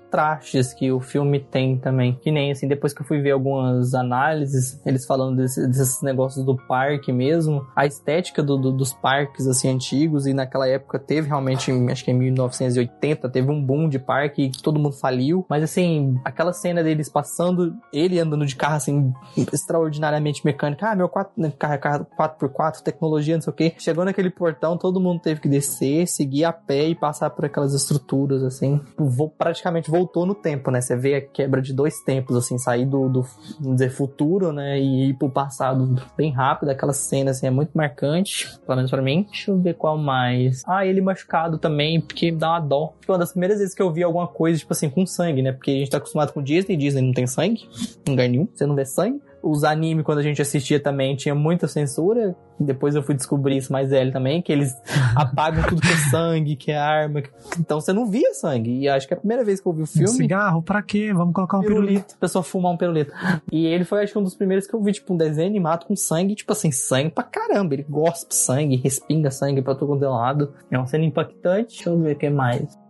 [0.08, 2.18] contrastes que o filme tem também.
[2.22, 6.46] Que nem assim, depois que eu fui ver algumas análises, eles falando desse, desses negócios
[6.46, 11.28] do parque mesmo, a estética do, do, dos parques assim antigos e naquela época teve
[11.28, 15.46] realmente, acho que em 1980, teve um boom de parque e todo mundo faliu.
[15.50, 20.86] Mas assim, aquela cena deles passando, ele andando de carro assim, extraordinariamente mecânico.
[20.86, 23.74] Ah, meu 4, né, carro, carro 4x4, tecnologia, não sei o que.
[23.78, 27.74] Chegou naquele portão, todo mundo teve que descer, seguir a pé e passar por aquelas
[27.74, 28.80] estruturas assim.
[28.98, 30.82] Vou praticamente voltou no tempo, né?
[30.82, 33.26] Você vê a quebra de dois tempos, assim, sair do, do
[33.60, 34.80] dizer, futuro, né?
[34.80, 36.70] E ir pro passado bem rápido.
[36.70, 39.24] Aquela cena, assim, é muito marcante, pelo menos pra mim.
[39.30, 40.64] Deixa eu ver qual mais.
[40.68, 42.94] Ah, ele machucado também, porque dá uma dó.
[43.06, 45.52] Foi uma das primeiras vezes que eu vi alguma coisa, tipo assim, com sangue, né?
[45.52, 47.68] Porque a gente tá acostumado com Disney, Disney não tem sangue,
[48.06, 51.36] em lugar nenhum, você não vê sangue os animes, quando a gente assistia também, tinha
[51.36, 52.36] muita censura.
[52.60, 54.74] Depois eu fui descobrir isso mais velho também, que eles
[55.16, 57.22] apagam tudo que é sangue, que é arma.
[57.60, 58.80] Então você não via sangue.
[58.80, 60.10] E acho que é a primeira vez que eu vi o filme.
[60.10, 61.14] Um cigarro, pra quê?
[61.14, 61.88] Vamos colocar um pirulito.
[61.88, 62.16] pirulito.
[62.16, 63.14] A pessoa fumar um pirulito.
[63.52, 65.86] E ele foi, acho que um dos primeiros que eu vi, tipo, um desenho animado
[65.86, 67.76] com sangue, tipo assim, sangue pra caramba.
[67.76, 70.54] Ele gospe sangue, respinga sangue pra todo é lado.
[70.72, 71.76] É uma cena impactante.
[71.76, 72.87] Deixa eu ver o que mais.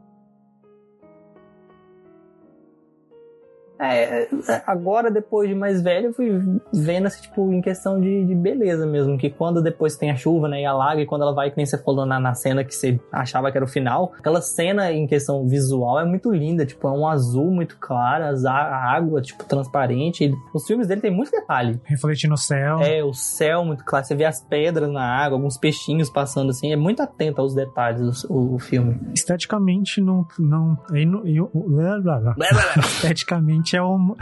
[3.80, 4.30] É, é,
[4.66, 6.32] agora, depois de mais velho, eu fui
[6.74, 9.18] vendo, assim, tipo, em questão de, de, beleza mesmo.
[9.18, 11.66] Que quando depois tem a chuva, né, e alaga, e quando ela vai, que nem
[11.66, 15.08] você falou na, na cena que você achava que era o final, aquela cena em
[15.08, 20.32] questão visual é muito linda, tipo, é um azul muito claro, a água, tipo, transparente.
[20.54, 21.80] Os filmes dele tem muito detalhe.
[21.84, 22.80] Refletindo o céu.
[22.80, 24.06] É, o céu muito claro.
[24.06, 26.72] Você vê as pedras na água, alguns peixinhos passando assim.
[26.72, 29.00] É muito atento aos detalhes o, o filme.
[29.14, 30.26] Esteticamente, não.
[30.40, 31.24] não, é inu,
[32.80, 34.16] esteticamente é um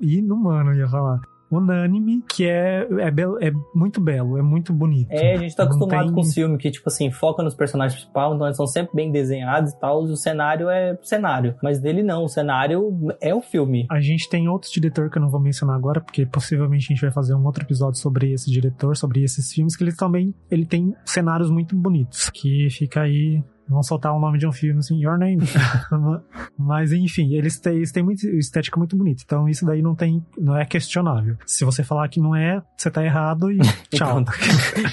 [0.00, 1.20] inumano, ia falar
[1.50, 5.10] unânime, que é, é, belo, é muito belo, é muito bonito.
[5.10, 6.14] É, a gente tá acostumado tem...
[6.14, 9.10] com o filme que, tipo assim, foca nos personagens principais, então eles são sempre bem
[9.10, 11.54] desenhados e tal, e o cenário é cenário.
[11.62, 13.86] Mas dele não, o cenário é o filme.
[13.90, 17.02] A gente tem outro diretor que eu não vou mencionar agora, porque possivelmente a gente
[17.02, 20.66] vai fazer um outro episódio sobre esse diretor, sobre esses filmes, que ele também ele
[20.66, 25.02] tem cenários muito bonitos, que fica aí Vamos soltar o nome de um filme assim,
[25.02, 25.42] Your Name.
[26.58, 29.22] Mas enfim, eles têm, eles têm muito, estética muito bonita.
[29.24, 31.36] Então isso daí não tem, não é questionável.
[31.46, 33.58] Se você falar que não é, você tá errado e
[33.90, 34.24] tchau.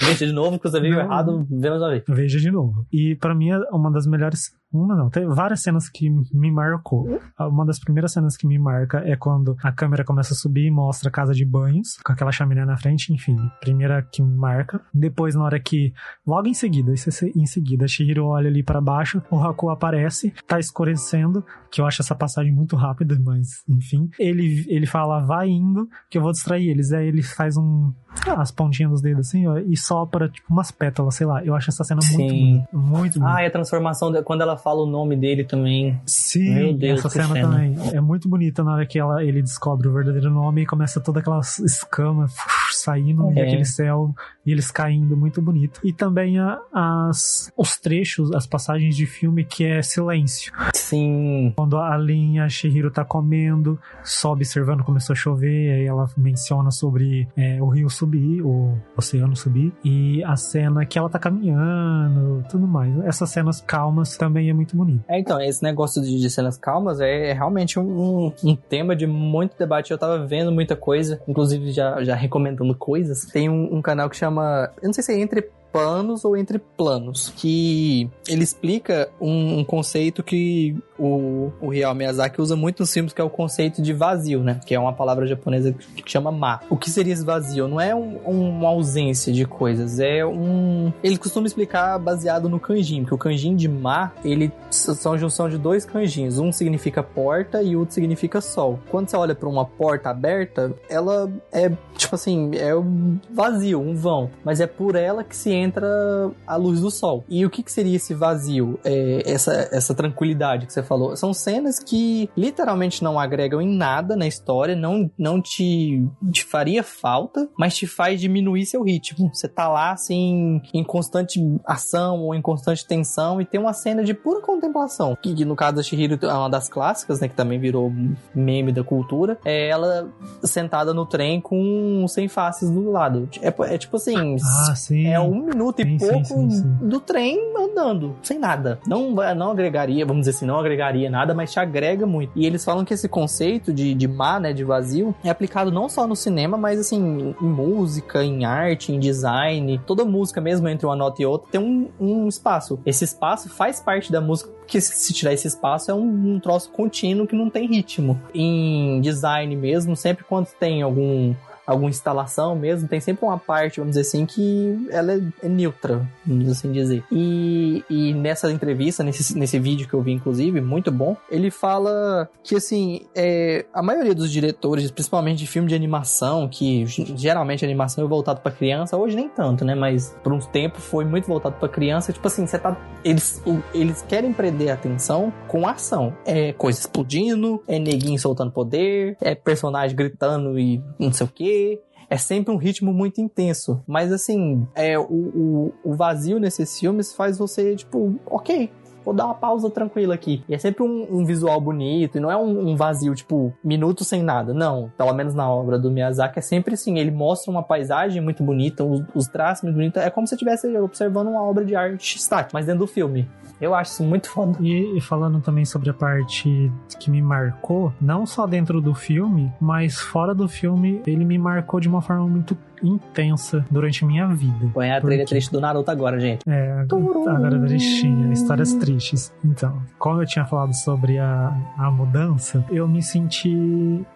[0.00, 2.04] Veja de novo que você viu errado, vê mais uma vez.
[2.08, 2.86] Veja de novo.
[2.92, 7.06] E para mim é uma das melhores uma não, tem várias cenas que me marcou.
[7.38, 10.70] Uma das primeiras cenas que me marca é quando a câmera começa a subir e
[10.70, 14.80] mostra a casa de banhos, com aquela chaminé na frente, enfim, primeira que me marca.
[14.92, 15.92] Depois, na hora que,
[16.26, 16.94] logo em seguida, é
[17.36, 21.86] em seguida, a Shihiro olha ali para baixo, o Haku aparece, tá escurecendo, que eu
[21.86, 24.08] acho essa passagem muito rápida, mas enfim.
[24.18, 26.92] Ele, ele fala, vai indo, que eu vou distrair eles.
[26.92, 27.92] Aí ele faz um.
[28.36, 31.44] as pontinhas dos dedos assim, ó, e sopra, tipo, umas pétalas, sei lá.
[31.44, 32.16] Eu acho essa cena Sim.
[32.16, 32.68] muito bonita.
[32.72, 33.38] Muito bonita.
[33.38, 36.00] Ah, e a transformação, de- quando ela fala o nome dele também.
[36.06, 37.48] Sim, Meu Deus, essa cena, cena.
[37.48, 37.76] também.
[37.92, 41.20] É muito bonita na hora que ela, ele descobre o verdadeiro nome e começa toda
[41.20, 42.26] aquela escama
[42.74, 43.42] saindo e É.
[43.46, 44.14] aquele céu
[44.44, 45.80] e eles caindo, muito bonito.
[45.84, 50.52] E também a- as, os trechos, as passagens de filme que é silêncio.
[50.74, 51.52] Sim.
[51.56, 56.08] Quando a Lin e a Shihiro tá comendo, só observando, começou a chover, aí ela
[56.16, 61.18] menciona sobre é, o rio subir, o oceano subir, e a cena que ela tá
[61.18, 62.94] caminhando, tudo mais.
[63.04, 65.04] Essas cenas calmas também é muito bonito.
[65.08, 67.82] É, então, esse negócio de, de cenas calmas é, é realmente um,
[68.26, 69.90] um- um tema de muito debate.
[69.90, 72.14] Eu tava vendo muita coisa, inclusive já, já
[72.62, 73.24] recomendando coisas.
[73.26, 74.72] Tem um, um canal que chama.
[74.80, 79.64] Eu não sei se é Entre Panos ou Entre Planos, que ele explica um, um
[79.64, 83.92] conceito que o, o Hayao Miyazaki usa muito nos filmes, que é o conceito de
[83.92, 84.60] vazio, né?
[84.66, 86.60] Que é uma palavra japonesa que chama ma.
[86.68, 87.66] O que seria esse vazio?
[87.66, 90.92] Não é um- uma ausência de coisas, é um.
[91.02, 95.48] Ele costuma explicar baseado no kanjin, que o kanjin de ma, ele são a junção
[95.48, 96.38] de dois kanjins.
[96.38, 98.78] Um significa porta e o outro significa sol.
[98.90, 103.94] Quando você olha para uma porta aberta, ela é tipo assim, é um vazio, um
[103.94, 107.24] vão, mas é por ela que se entra a luz do sol.
[107.28, 108.78] E o que, que seria esse vazio?
[108.84, 111.16] É, essa, essa tranquilidade que você falou.
[111.16, 116.82] São cenas que literalmente não agregam em nada na história, não, não te, te faria
[116.82, 119.30] falta, mas te faz diminuir seu ritmo.
[119.32, 124.04] Você tá lá assim, em constante ação ou em constante tensão e tem uma cena
[124.04, 125.16] de pura contemplação.
[125.20, 127.28] Que, que no caso da Shihiro é uma das clássicas, né?
[127.28, 127.92] Que também virou
[128.34, 129.38] meme da cultura.
[129.44, 130.08] É ela
[130.42, 133.28] sentada no trem com sem faces do lado.
[133.40, 134.36] É, é tipo assim.
[134.68, 135.06] Ah, sim.
[135.06, 136.76] É um minuto e Sim, pouco sim, sim.
[136.80, 138.78] do trem andando, sem nada.
[138.86, 142.32] Não, não agregaria, vamos dizer assim, não agregaria nada, mas te agrega muito.
[142.36, 145.88] E eles falam que esse conceito de, de má, né, de vazio, é aplicado não
[145.88, 149.80] só no cinema, mas assim, em música, em arte, em design.
[149.86, 152.78] Toda música, mesmo entre uma nota e outra, tem um, um espaço.
[152.84, 156.40] Esse espaço faz parte da música, porque se- se tirar esse espaço é um, um
[156.40, 158.20] troço contínuo que não tem ritmo.
[158.34, 161.34] Em design mesmo, sempre quando tem algum
[161.72, 165.12] alguma instalação mesmo, tem sempre uma parte, vamos dizer assim, que ela
[165.42, 167.04] é, neutra, vamos assim dizer.
[167.10, 172.28] E, e nessa entrevista, nesse, nesse vídeo que eu vi, inclusive, muito bom, ele fala
[172.42, 177.68] que, assim, é, a maioria dos diretores, principalmente de filme de animação, que geralmente a
[177.68, 181.26] animação é voltado pra criança, hoje nem tanto, né, mas por uns tempo foi muito
[181.26, 183.42] voltado pra criança, tipo assim, você tá, eles,
[183.74, 186.12] eles querem prender a atenção com ação.
[186.24, 191.61] É coisa explodindo, é neguinho soltando poder, é personagem gritando e não sei o que.
[192.10, 193.82] É sempre um ritmo muito intenso.
[193.86, 198.70] Mas assim, é, o, o, o vazio nesses filmes faz você, tipo, ok.
[199.04, 200.42] Vou dar uma pausa tranquila aqui.
[200.48, 204.06] E é sempre um, um visual bonito, e não é um, um vazio, tipo, minutos
[204.06, 204.52] sem nada.
[204.54, 204.90] Não.
[204.96, 206.98] Pelo menos na obra do Miyazaki é sempre assim.
[206.98, 210.02] Ele mostra uma paisagem muito bonita, os, os traços muito bonitos.
[210.02, 213.28] É como se estivesse observando uma obra de arte estática, mas dentro do filme.
[213.60, 214.58] Eu acho isso muito foda.
[214.60, 219.52] E, e falando também sobre a parte que me marcou, não só dentro do filme,
[219.60, 224.26] mas fora do filme, ele me marcou de uma forma muito intensa durante a minha
[224.28, 224.70] vida.
[224.72, 226.42] Põe a trilha triste do Naruto agora, gente.
[226.48, 226.84] É,
[227.28, 229.32] agora tristinha, histórias tristes.
[229.44, 233.50] Então, como eu tinha falado sobre a, a mudança, eu me senti.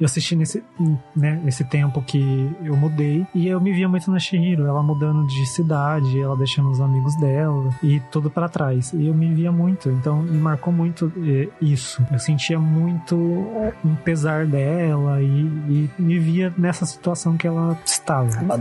[0.01, 0.63] Eu assisti nesse,
[1.15, 5.27] né, nesse tempo que eu mudei e eu me via muito na Shihiro, ela mudando
[5.27, 8.93] de cidade, ela deixando os amigos dela e tudo pra trás.
[8.93, 12.05] E eu me via muito, então me marcou muito eh, isso.
[12.11, 13.17] Eu sentia muito
[13.85, 18.56] um pesar dela e, e me via nessa situação que ela estava.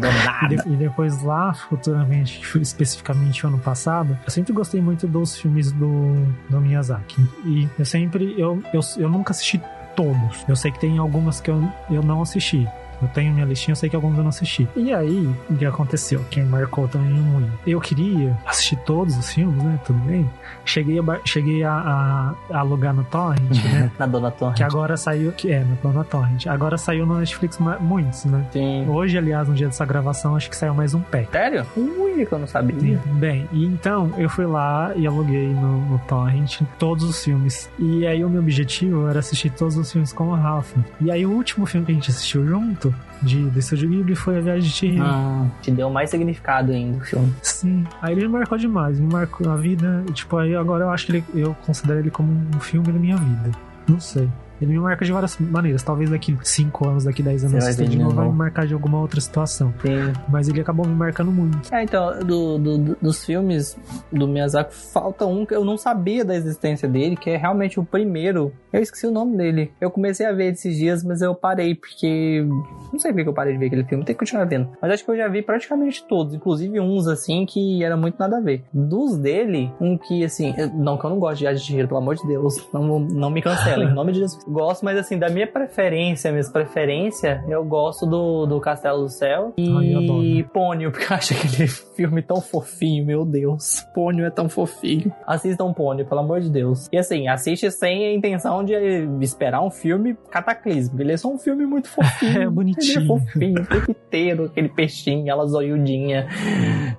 [0.52, 6.16] E, depois lá, futuramente, especificamente ano passado, eu sempre gostei muito dos filmes do,
[6.50, 7.22] do Miyazaki.
[7.46, 9.62] E eu sempre, eu, eu, eu nunca assisti
[9.96, 10.46] todos.
[10.48, 12.68] Eu sei que tem algumas que eu, eu não assisti.
[13.02, 14.68] Eu tenho minha listinha, eu sei que alguns eu não assisti.
[14.76, 16.22] E aí, o que aconteceu?
[16.30, 17.52] Que me marcou também muito.
[17.66, 19.80] Eu queria assistir todos os filmes, né?
[19.86, 20.30] Tudo bem.
[20.64, 23.92] Cheguei a, cheguei a, a- a alugar no Torrent, né?
[24.00, 24.56] Na Dona Torre.
[24.56, 26.48] que agora saiu, que é, na Torrent.
[26.48, 28.46] Agora saiu no Netflix muitos, né?
[28.52, 28.88] Sim.
[28.88, 31.30] Hoje, aliás, no dia dessa gravação, acho que saiu mais um pack.
[31.32, 31.66] Sério?
[31.76, 33.00] Ui, que eu não sabia.
[33.14, 37.70] Bem, e então eu fui lá e aluguei no, no Torrent todos os filmes.
[37.78, 40.80] E aí o meu objetivo era assistir todos os filmes com o Rafa.
[41.02, 44.38] E aí o último filme que a gente assistiu junto de, do Estúdio Ghibli foi
[44.38, 45.04] A Viagem de Chihiro.
[45.04, 47.34] Ah, te deu mais significado ainda o filme.
[47.42, 47.86] Sim.
[48.02, 50.04] Aí ele me marcou demais, me marcou a vida.
[50.14, 53.18] Tipo, aí agora eu acho que ele, eu considero ele como um filme da minha
[53.18, 53.52] vida.
[53.88, 54.30] Não sei.
[54.62, 55.84] Ele me marca de várias maneiras.
[55.84, 58.32] Talvez daqui 5 anos, daqui 10 anos, ver de de novo, vai novo.
[58.34, 59.74] me marcar de alguma outra situação.
[59.82, 60.14] Sim.
[60.30, 61.74] Mas ele acabou me marcando muito.
[61.74, 63.78] É, então, do, do- do- dos filmes
[64.12, 67.84] do Miyazaki, falta um que eu não sabia da existência dele, que é realmente o
[67.86, 68.52] primeiro.
[68.72, 69.72] Eu esqueci o nome dele.
[69.80, 72.46] Eu comecei a ver esses dias, mas eu parei, porque.
[72.92, 74.70] Não sei por que eu parei de ver aquele filme, tem que continuar vendo.
[74.82, 78.38] Mas acho que eu já vi praticamente todos, inclusive uns assim que era muito nada
[78.38, 78.64] a ver.
[78.74, 80.54] Dos dele, um que assim.
[80.74, 82.68] Não, que eu não gosto de Viagem de Chihiro, pelo amor de Deus.
[82.74, 84.44] Não, não me cancelem, em nome de Jesus.
[84.56, 89.54] Gosto, mas assim, da minha preferência, minha preferência, eu gosto do, do Castelo do Céu
[89.60, 89.94] Ai,
[90.24, 93.86] e Pônio, porque eu acho aquele filme tão fofinho, meu Deus.
[93.94, 95.14] Pônio é tão fofinho.
[95.28, 96.88] Assistam Pônio, pelo amor de Deus.
[96.90, 98.74] E assim, assiste sem a intenção de
[99.20, 101.02] esperar um filme cataclismo.
[101.02, 102.44] Ele é só um filme muito fofinho.
[102.44, 103.00] É bonitinho.
[103.00, 106.30] Ele é fofinho, o tempo inteiro, aquele peixinho, ela zoiudinha.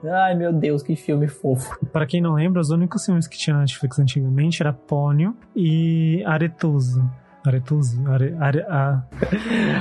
[0.04, 1.74] Ai, meu Deus, que filme fofo.
[1.90, 6.22] Pra quem não lembra, os únicos filmes que tinha na Netflix antigamente era Pônio e
[6.26, 7.02] Aretuso.
[7.48, 8.06] Aretuso?
[8.08, 9.02] Are, are, a...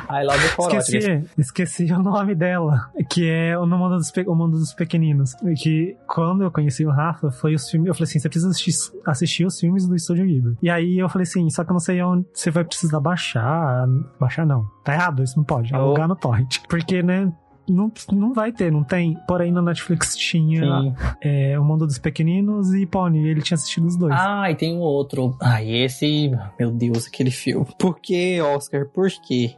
[0.10, 0.78] I love Corote.
[0.78, 5.34] Esqueci, esqueci o nome dela, que é o Mundo dos, o Mundo dos Pequeninos.
[5.62, 7.88] Que quando eu conheci o Rafa, foi os filmes.
[7.88, 8.74] Eu falei assim: você precisa assistir,
[9.06, 10.58] assistir os filmes do Estúdio Ghibli.
[10.62, 13.86] E aí eu falei assim: só que eu não sei onde você vai precisar baixar.
[14.20, 14.66] Baixar não.
[14.84, 15.74] Tá errado, isso não pode.
[15.74, 15.78] Oh.
[15.78, 16.60] Alugar no Torrent.
[16.70, 17.32] Porque, né?
[17.68, 19.18] Não, não vai ter, não tem.
[19.28, 23.28] Porém, na Netflix tinha é, O Mundo dos Pequeninos e Pony.
[23.28, 24.14] Ele tinha assistido os dois.
[24.18, 25.36] Ah, e tem um outro.
[25.42, 27.66] Ah, e esse, meu Deus, aquele filme.
[27.78, 28.86] Por que, Oscar?
[28.88, 29.56] Por quê?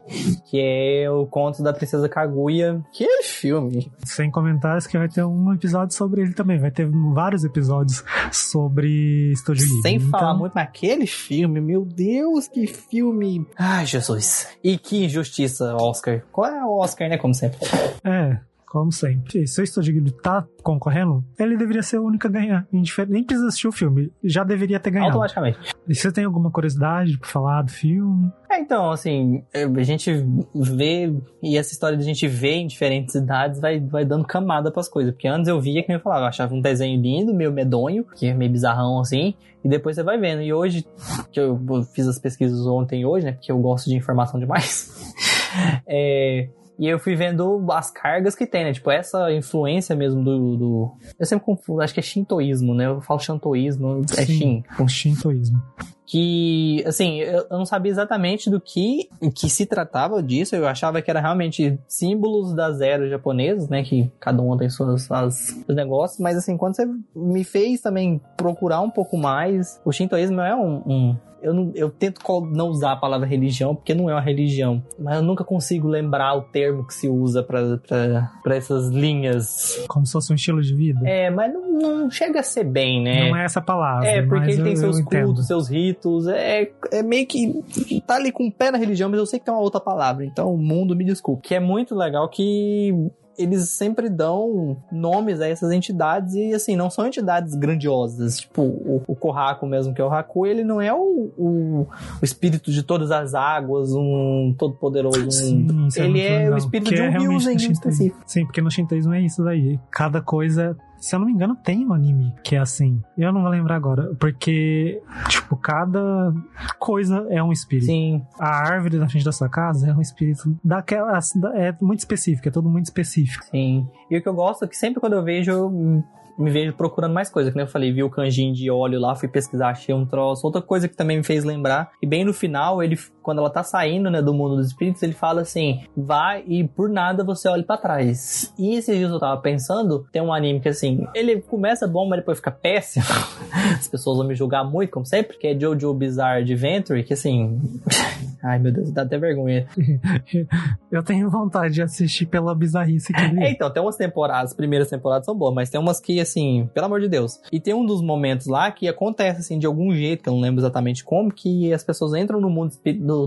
[0.49, 0.59] Que
[1.03, 2.81] é o Conto da Princesa Kaguya.
[2.91, 3.91] Que filme.
[4.05, 6.59] Sem comentários, que vai ter um episódio sobre ele também.
[6.59, 9.81] Vai ter vários episódios sobre Estúdio Ghibli.
[9.81, 13.45] Sem Então, falar muito naquele filme, meu Deus, que filme.
[13.57, 14.47] Ai, Jesus.
[14.63, 16.23] E que injustiça, Oscar.
[16.31, 17.17] Qual é o Oscar, né?
[17.17, 17.59] Como sempre.
[18.03, 19.47] É, como sempre.
[19.47, 22.67] Se o Estúdio Ghibli tá concorrendo, ele deveria ser o único a ganhar.
[23.07, 25.11] Nem precisa assistir o filme, já deveria ter ganhado.
[25.11, 25.57] Automaticamente.
[25.87, 28.31] E você tem alguma curiosidade pra falar do filme?
[28.51, 30.11] É, então, assim, a gente
[30.53, 34.69] vê, e essa história de a gente ver em diferentes idades vai, vai dando camada
[34.69, 35.13] pras coisas.
[35.13, 38.27] Porque antes eu via, que eu falava, eu achava um desenho lindo, meio medonho, que
[38.27, 39.33] é meio bizarrão assim,
[39.63, 40.41] e depois você vai vendo.
[40.41, 40.85] E hoje,
[41.31, 41.57] que eu
[41.95, 45.13] fiz as pesquisas ontem e hoje, né, porque eu gosto de informação demais,
[45.87, 46.49] é,
[46.79, 48.73] e eu fui vendo as cargas que tem, né?
[48.73, 50.57] Tipo, essa influência mesmo do.
[50.57, 52.85] do- eu sempre confundo, acho que é shintoísmo, né?
[52.87, 54.37] Eu falo shintoísmo, é Sim.
[54.37, 55.61] shin Com shintoísmo.
[56.05, 61.11] que, assim, eu não sabia exatamente do que, que se tratava disso, eu achava que
[61.11, 66.19] era realmente símbolos das eras japonesas, né, que cada uma tem suas, suas seus negócios,
[66.19, 70.75] mas assim, quando você me fez também procurar um pouco mais, o shintoísmo é um...
[70.85, 71.17] um-
[71.47, 72.21] eu, não- eu tento
[72.51, 76.35] não usar a palavra religião, porque não é uma religião, mas eu nunca consigo lembrar
[76.35, 79.83] o termo que se usa pra essas linhas.
[79.87, 80.99] Como se fosse um estilo de vida.
[81.07, 81.71] É, mas não,
[82.03, 83.29] não chega a ser bem, né?
[83.29, 84.07] Não é essa palavra.
[84.07, 85.25] É, porque ele tem eu- seus eu entendo.
[85.25, 86.27] cultos, seus ritos.
[86.27, 88.01] É, é meio que.
[88.05, 90.25] Tá ali com o pé na religião, mas eu sei que tem uma outra palavra.
[90.25, 91.47] Então, o mundo me desculpe.
[91.47, 92.93] Que é muito legal que.
[93.37, 98.39] Eles sempre dão nomes a essas entidades e, assim, não são entidades grandiosas.
[98.39, 101.87] Tipo, o, o Kohaku mesmo, que é o Haku, ele não é o, o,
[102.21, 105.27] o espírito de todas as águas, um todo-poderoso.
[105.27, 105.31] Um...
[105.31, 108.23] Sim, isso ele muito é o espírito Que de é um Ryuzen no em específico.
[108.25, 109.79] Sim, porque no shintoísmo é isso daí.
[109.91, 113.01] Cada coisa, se eu não me engano, tem um anime que é assim.
[113.17, 116.33] Eu não vou lembrar agora, porque, tipo, cada
[116.79, 117.87] coisa é um espírito.
[117.87, 118.25] Sim.
[118.39, 121.19] A árvore na frente da sua casa é um espírito daquela.
[121.55, 123.45] É muito específico, é tudo muito específico.
[123.45, 123.87] Sim.
[124.09, 126.03] E o que eu gosto é que sempre quando eu vejo, eu
[126.37, 127.49] me vejo procurando mais coisa.
[127.49, 130.45] Que nem eu falei, vi o canjinho de óleo lá, fui pesquisar, achei um troço.
[130.45, 133.63] Outra coisa que também me fez lembrar, e bem no final, ele, quando ela tá
[133.63, 137.63] saindo, né, do mundo dos espíritos, ele fala assim: vai e por nada você olhe
[137.63, 138.53] pra trás.
[138.57, 142.19] E esses dias eu tava pensando, tem um anime que assim, ele começa bom, mas
[142.19, 143.05] depois fica péssimo.
[143.77, 147.59] As pessoas vão me julgar muito, como sempre, que é Jojo Bizarre Adventure, que assim.
[148.43, 149.67] Ai meu Deus, dá até vergonha.
[150.91, 153.51] Eu tenho vontade de assistir pela bizarrice que ele é.
[153.51, 156.85] então, tem umas temporadas, as primeiras temporadas são boas, mas tem umas que, assim, pelo
[156.85, 157.39] amor de Deus.
[157.51, 160.41] E tem um dos momentos lá que acontece, assim, de algum jeito, que eu não
[160.41, 162.71] lembro exatamente como, que as pessoas entram no mundo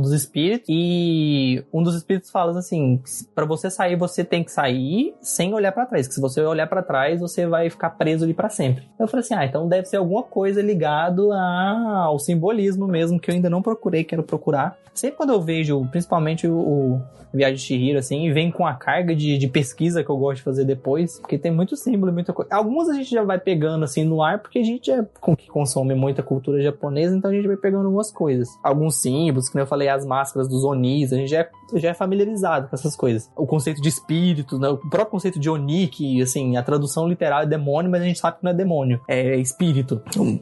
[0.00, 3.00] dos espíritos e um dos espíritos fala assim:
[3.34, 6.66] pra você sair, você tem que sair sem olhar pra trás, que se você olhar
[6.66, 8.84] pra trás, você vai ficar preso ali pra sempre.
[8.98, 13.30] Eu falei assim: ah, então deve ser alguma coisa ligado a- ao simbolismo mesmo, que
[13.30, 14.76] eu ainda não procurei, quero procurar.
[14.94, 17.00] sempre quando eu vejo, principalmente o, o
[17.32, 20.42] Viagem de Chihiro, assim, vem com a carga de, de pesquisa que eu gosto de
[20.42, 22.52] fazer depois, porque tem muito símbolo, muita coisa.
[22.54, 25.48] Algumas a gente já vai pegando, assim, no ar, porque a gente é com que
[25.48, 28.48] consome muita cultura japonesa, então a gente vai pegando algumas coisas.
[28.62, 31.94] Alguns símbolos, que eu falei, as máscaras dos Onis, a gente já é, já é
[31.94, 33.30] familiarizado com essas coisas.
[33.36, 34.68] O conceito de espírito, né?
[34.68, 38.18] o próprio conceito de Oni, que, assim, a tradução literal é demônio, mas a gente
[38.18, 40.00] sabe que não é demônio, é espírito.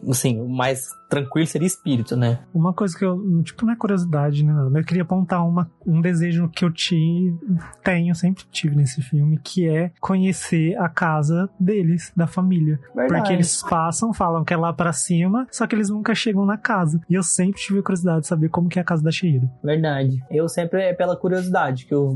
[0.09, 2.41] Assim, o mais tranquilo seria espírito, né?
[2.55, 4.53] Uma coisa que eu, tipo, não é curiosidade, né?
[4.75, 7.37] Eu queria apontar uma, um desejo que eu tive,
[7.83, 12.79] tenho, sempre tive nesse filme, que é conhecer a casa deles, da família.
[12.95, 13.21] Verdade.
[13.21, 16.57] Porque eles passam, falam que é lá pra cima, só que eles nunca chegam na
[16.57, 17.01] casa.
[17.09, 19.49] E eu sempre tive curiosidade de saber como que é a casa da Shihiro.
[19.63, 20.23] Verdade.
[20.31, 22.09] Eu sempre é pela curiosidade que eu,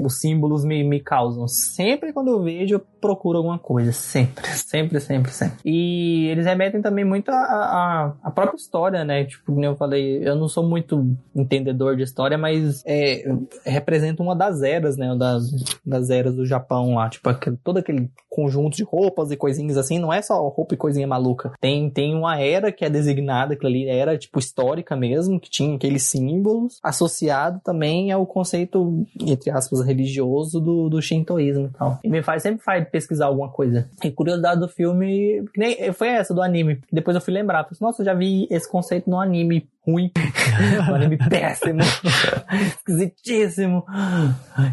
[0.00, 1.46] os símbolos me, me causam.
[1.46, 3.92] Sempre quando eu vejo, eu procuro alguma coisa.
[3.92, 5.58] Sempre, sempre, sempre, sempre.
[5.64, 9.24] E eles remetem também muito a, a, a própria história, né?
[9.24, 13.24] Tipo, como eu falei, eu não sou muito entendedor de história, mas é,
[13.64, 15.14] representa uma das eras, né?
[15.16, 15.50] Das,
[15.84, 17.08] das eras do Japão lá.
[17.08, 20.76] Tipo, aquele, todo aquele conjunto de roupas e coisinhas assim, não é só roupa e
[20.76, 21.52] coisinha maluca.
[21.60, 25.74] Tem, tem uma era que é designada, aquilo ali, era tipo histórica mesmo, que tinha
[25.74, 31.98] aqueles símbolos, associado também ao conceito, entre aspas, religioso do, do shintoísmo e tal.
[32.02, 33.88] E me faz, sempre faz pesquisar alguma coisa.
[34.02, 36.80] E curiosidade do filme, que nem, foi essa do anime.
[36.90, 40.12] Depois eu fui lembrar, falei, nossa, eu já vi esse conceito no anime ruim,
[40.88, 41.80] um anime péssimo,
[42.76, 43.84] esquisitíssimo,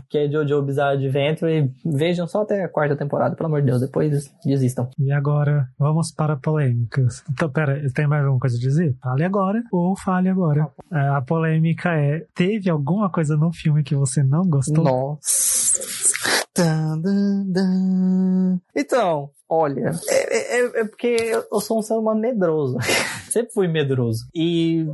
[0.08, 1.72] que é Jojo Bizarre Adventure.
[1.84, 4.88] Vejam só até a quarta temporada, pelo amor de Deus, depois desistam.
[5.00, 7.24] E agora, vamos para polêmicas.
[7.32, 8.96] Então, pera, tem mais alguma coisa a dizer?
[9.02, 10.68] Fale agora ou fale agora.
[10.92, 14.84] É, A polêmica é: teve alguma coisa no filme que você não gostou?
[14.84, 16.09] Nossa.
[18.76, 21.16] Então, olha, é, é- é porque
[21.52, 22.78] eu sou um ser humano medroso.
[23.30, 24.28] sempre fui medroso.
[24.34, 24.86] E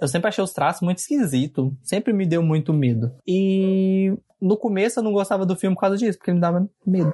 [0.00, 1.70] eu sempre achei os traços muito esquisitos.
[1.82, 3.12] Sempre me deu muito medo.
[3.26, 6.68] E no começo eu não gostava do filme por causa disso, porque ele me dava
[6.86, 7.12] medo.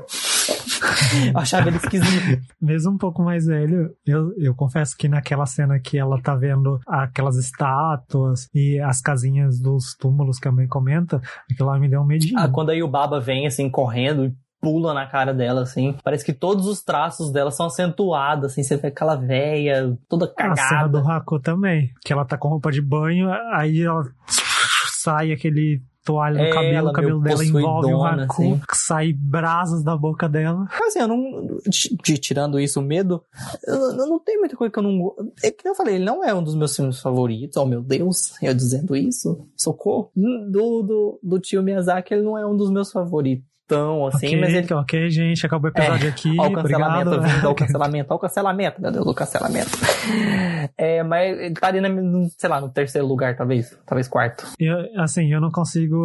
[1.33, 2.43] Eu achava ele esquisito.
[2.61, 6.79] Mesmo um pouco mais velho, eu, eu confesso que naquela cena que ela tá vendo
[6.87, 11.21] aquelas estátuas e as casinhas dos túmulos que a mãe comenta,
[11.51, 12.39] aquilo lá me deu um medinho.
[12.39, 15.95] Ah, quando aí o Baba vem assim correndo e pula na cara dela, assim.
[16.03, 18.63] Parece que todos os traços dela são acentuados, assim.
[18.63, 21.17] Você vê aquela véia toda A cena do cagada.
[21.19, 24.05] Haku também, que ela tá com roupa de banho, aí ela
[25.03, 28.61] sai aquele toalha no É, cabelo, ela o cabelo dela envolve o possuidona, Haku, assim.
[28.75, 30.69] sai brasas da boca dela.
[30.87, 31.59] Assim, eu não.
[32.03, 33.23] t- Tirando isso, o medo,
[33.67, 35.15] eu, eu não tenho muita coisa que eu não.
[35.43, 37.57] É que eu falei, ele não é um dos meus filmes favoritos.
[37.57, 39.47] Oh, meu Deus, eu dizendo isso.
[39.57, 40.11] Socorro.
[40.15, 43.45] Do, do, do tio Miyazaki, ele não é um dos meus favoritos.
[43.75, 44.75] Tão assim, ok, mas ele.
[44.75, 46.37] ok, gente, acabou o episódio aqui.
[46.39, 47.35] Ó, o cancelamento Obrigado.
[47.35, 49.71] vindo, ó, o cancelamento, o cancelamento, meu Deus, o cancelamento.
[50.79, 51.89] É, mas ele tá ali, na,
[52.39, 53.77] sei lá, no terceiro lugar, talvez.
[53.87, 54.47] Talvez quarto.
[54.59, 55.97] Eu, assim, eu não consigo.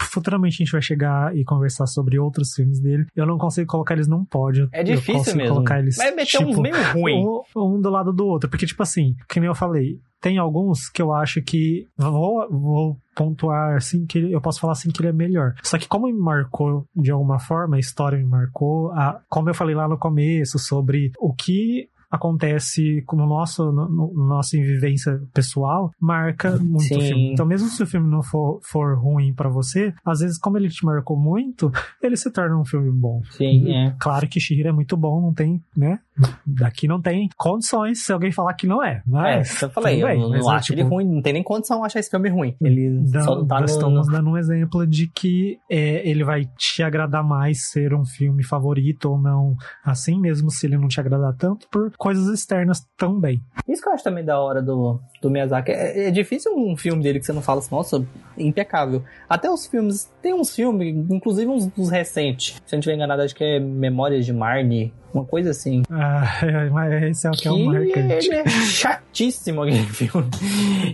[0.00, 3.06] Futuramente a gente vai chegar e conversar sobre outros filmes dele.
[3.14, 4.68] Eu não consigo colocar eles num pódio.
[4.72, 5.54] É difícil mesmo.
[5.54, 5.96] colocar eles.
[5.96, 7.24] Vai meter uns tipo, meio ruim.
[7.24, 8.48] um, um do lado do outro.
[8.48, 11.86] Porque, tipo assim, que nem eu falei, tem alguns que eu acho que.
[11.98, 15.54] Vou, vou pontuar assim, que eu posso falar assim que ele é melhor.
[15.62, 19.54] Só que como me marcou de alguma forma, a história me marcou, a, como eu
[19.54, 25.90] falei lá no começo, sobre o que acontece no nosso, no, no nossa vivência pessoal,
[25.98, 26.96] marca muito Sim.
[26.98, 27.32] o filme.
[27.32, 30.68] Então, mesmo se o filme não for, for ruim pra você, às vezes, como ele
[30.68, 33.22] te marcou muito, ele se torna um filme bom.
[33.30, 33.96] Sim, é.
[33.98, 35.98] Claro que Shihiro é muito bom, não tem, né?
[36.46, 38.96] Daqui não tem condições se alguém falar que não é.
[38.96, 41.22] É, Mas, eu falei, tudo eu bem, não, não é, acho tipo, ele ruim, não
[41.22, 42.54] tem nem condição achar esse filme ruim.
[42.60, 46.44] Ele dá- só tá nós no, estamos dando um exemplo de que é, ele vai
[46.58, 51.00] te agradar mais ser um filme favorito ou não, assim mesmo se ele não te
[51.00, 53.40] agradar tanto, por coisas externas também.
[53.68, 55.70] Isso que eu acho também da hora do, do Miyazaki.
[55.70, 58.04] É, é difícil um filme dele que você não fala assim, nossa,
[58.36, 59.04] impecável.
[59.28, 62.60] Até os filmes, tem uns filmes, inclusive uns, uns recentes.
[62.66, 65.82] Se eu não estiver enganado, acho que é Memórias de Marnie, uma coisa assim.
[65.88, 66.24] Ah,
[66.72, 68.26] mas esse é o que, Que é o marcante.
[68.26, 70.28] ele é chatíssimo aquele filme.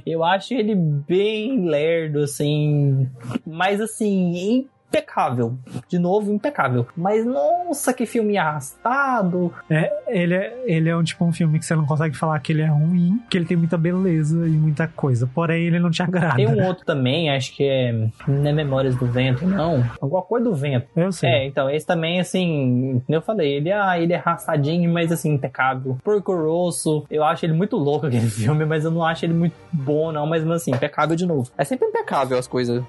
[0.04, 3.08] Eu acho ele bem lerdo, assim.
[3.46, 5.56] Mas assim, impecável.
[5.88, 6.86] De novo, impecável.
[6.96, 9.52] Mas nossa, que filme arrastado.
[9.70, 12.52] É, ele, é, ele é um tipo um filme que você não consegue falar que
[12.52, 15.28] ele é ruim, que ele tem muita beleza e muita coisa.
[15.32, 16.36] Porém, ele não te agrada.
[16.36, 17.92] Tem um outro também, acho que é.
[18.26, 19.84] Não é Memórias do Vento, não.
[20.00, 20.86] Alguma coisa do vento.
[20.96, 21.30] Eu sei.
[21.30, 25.98] É, então, esse também, assim, eu falei, ele, ah, ele é arrastadinho, mas assim, impecável.
[26.02, 29.54] Porco Rosso, eu acho ele muito louco aquele filme, mas eu não acho ele muito
[29.72, 31.50] bom, não, mas assim, impecável de novo.
[31.56, 32.82] É sempre impecável as coisas.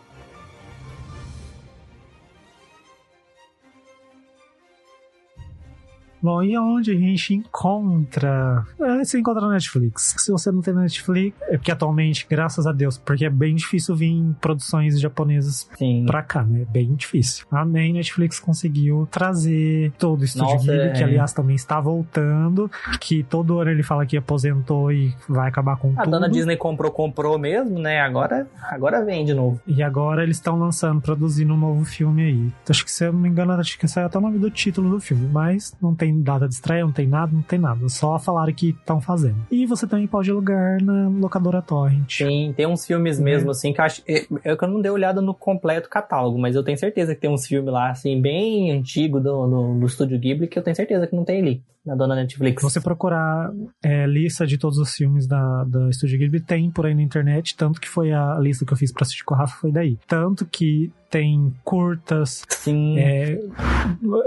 [6.22, 8.65] Bom, e onde a gente encontra?
[8.80, 10.15] É, você encontra na Netflix.
[10.17, 13.95] Se você não tem Netflix, é porque atualmente, graças a Deus, porque é bem difícil
[13.95, 16.05] vir produções japonesas Sim.
[16.05, 16.61] pra cá, né?
[16.61, 17.45] É bem difícil.
[17.51, 20.91] Amém, Netflix conseguiu trazer todo o Estúdio Nossa, Ghibli, é.
[20.93, 25.78] que aliás também está voltando, que todo ano ele fala que aposentou e vai acabar
[25.78, 26.11] com A tudo.
[26.11, 27.99] dona Disney comprou, comprou mesmo, né?
[28.01, 29.59] Agora, agora vem de novo.
[29.67, 32.53] E agora eles estão lançando, produzindo um novo filme aí.
[32.70, 34.89] Acho que se eu não me engano, acho que saiu até o nome do título
[34.89, 37.88] do filme, mas não tem data de estreia, não tem nada, não tem nada.
[37.89, 39.38] Só falaram que estão fazendo.
[39.51, 42.20] E você também pode alugar na locadora Torrent.
[42.20, 44.01] Tem, tem uns filmes mesmo, assim, que eu acho.
[44.07, 47.22] É é que eu não dei olhada no completo catálogo, mas eu tenho certeza que
[47.22, 50.76] tem uns filmes lá, assim, bem antigo do, do, do Estúdio Ghibli, que eu tenho
[50.76, 52.61] certeza que não tem ali, na dona Netflix.
[52.61, 53.51] Se você procurar
[53.84, 57.55] é, lista de todos os filmes da, da Studio Ghibli, tem por aí na internet,
[57.55, 59.97] tanto que foi a lista que eu fiz pra assistir com o Rafa, foi daí.
[60.07, 62.99] Tanto que tem curtas, Sim.
[62.99, 63.39] é,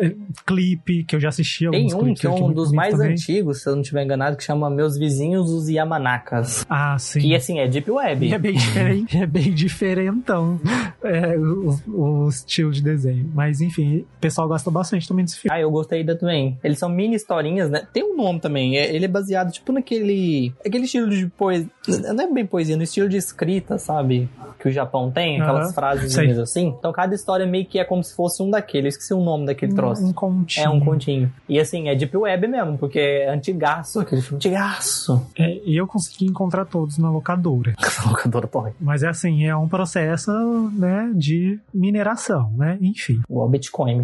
[0.00, 2.94] é, clipe, que eu já assisti Tem alguns um clipes que é um dos mais
[2.94, 3.12] também.
[3.12, 6.66] antigos, se eu não estiver enganado, que chama Meus Vizinhos, os Yamanakas.
[6.68, 7.20] Ah, sim.
[7.20, 8.26] Que, assim, é Deep Web.
[8.26, 10.61] E é bem diferente, é bem diferentão
[11.05, 13.30] é, o, o estilo de desenho.
[13.34, 15.57] Mas enfim, o pessoal gosta bastante também desse filme.
[15.57, 16.59] Ah, eu gostei da também.
[16.62, 17.82] Eles são mini historinhas, né?
[17.93, 18.76] Tem um nome também.
[18.78, 20.53] é- Ele é baseado, tipo, naquele.
[20.64, 21.68] Aquele estilo de poesia.
[22.14, 24.28] Não é bem poesia, no estilo de escrita, sabe?
[24.59, 26.74] Que o Japão tem, aquelas Aham, frases assim.
[26.78, 28.86] Então cada história meio que é como se fosse um daquele.
[28.86, 30.05] Eu esqueci o nome daquele troço.
[30.05, 30.64] Um, um continho.
[30.66, 31.32] É um continho.
[31.49, 35.26] E assim, é Deep Web mesmo, porque é antigaço, aquele filme antigaço.
[35.36, 37.74] É, e eu consegui encontrar todos na locadora.
[37.82, 38.49] Essa locadora.
[38.80, 40.30] Mas é assim, é um processo,
[40.74, 42.78] né, de mineração, né?
[42.80, 44.03] Enfim, Igual Bitcoin,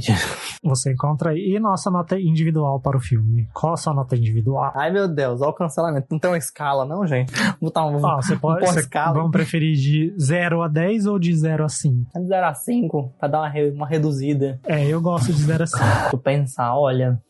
[0.62, 1.55] você encontra aí.
[1.55, 3.28] E nossa nota individual para o filme?
[3.53, 4.72] Qual a sua nota individual?
[4.74, 6.07] Ai meu Deus, olha o cancelamento.
[6.11, 7.33] Não tem uma escala, não, gente?
[7.61, 8.05] Vou botar um.
[8.07, 8.64] Ah, você pode.
[8.64, 9.14] Uma escala.
[9.14, 12.20] vamos preferir de 0 a 10 ou de 0 a 5?
[12.20, 14.59] De 0 a 5, pra dar uma, re- uma reduzida.
[14.66, 15.85] É, eu gosto de 0 a 5.
[16.11, 17.20] Tu pensar, olha.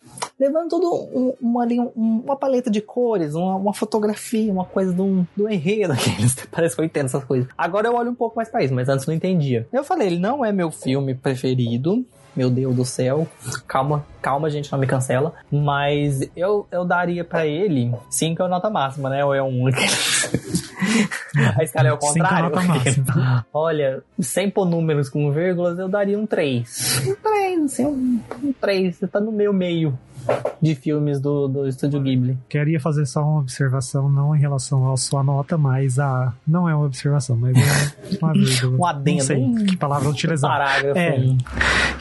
[0.41, 5.27] Levando todo um, uma, um- uma paleta de cores, uma, uma fotografia, uma coisa do,
[5.37, 6.35] do enredo aqueles.
[6.51, 7.49] Parece que eu entendo essas coisas.
[7.59, 9.67] Agora eu olho um pouco mais pra isso, mas antes não entendia.
[9.73, 12.05] Eu falei, ele não é meu filme preferido.
[12.39, 13.27] Meu Deus do céu.
[13.67, 15.35] Calma, calma, gente, não me cancela.
[15.51, 19.25] Mas eu, eu daria pra ele 5 é a nota máxima, né?
[19.25, 19.67] Ou é um.
[21.59, 22.51] a escala é é a contrário.
[22.51, 23.45] nota máxima.
[23.53, 27.09] Olha, sem pôr números com vírgulas, eu daria um 3.
[27.09, 28.95] Um 3, assim, um 3.
[28.95, 29.99] Você tá no meu meio
[30.61, 32.37] de filmes do, do Estúdio Ghibli.
[32.49, 36.33] Queria fazer só uma observação, não em relação à sua nota, mas a.
[36.47, 38.79] Não é uma observação, mas é uma vírgula.
[38.79, 40.51] Um adendo, Não sei que palavra utilizar.
[40.51, 40.99] Parágrafo.
[40.99, 41.09] É.
[41.11, 41.37] aí.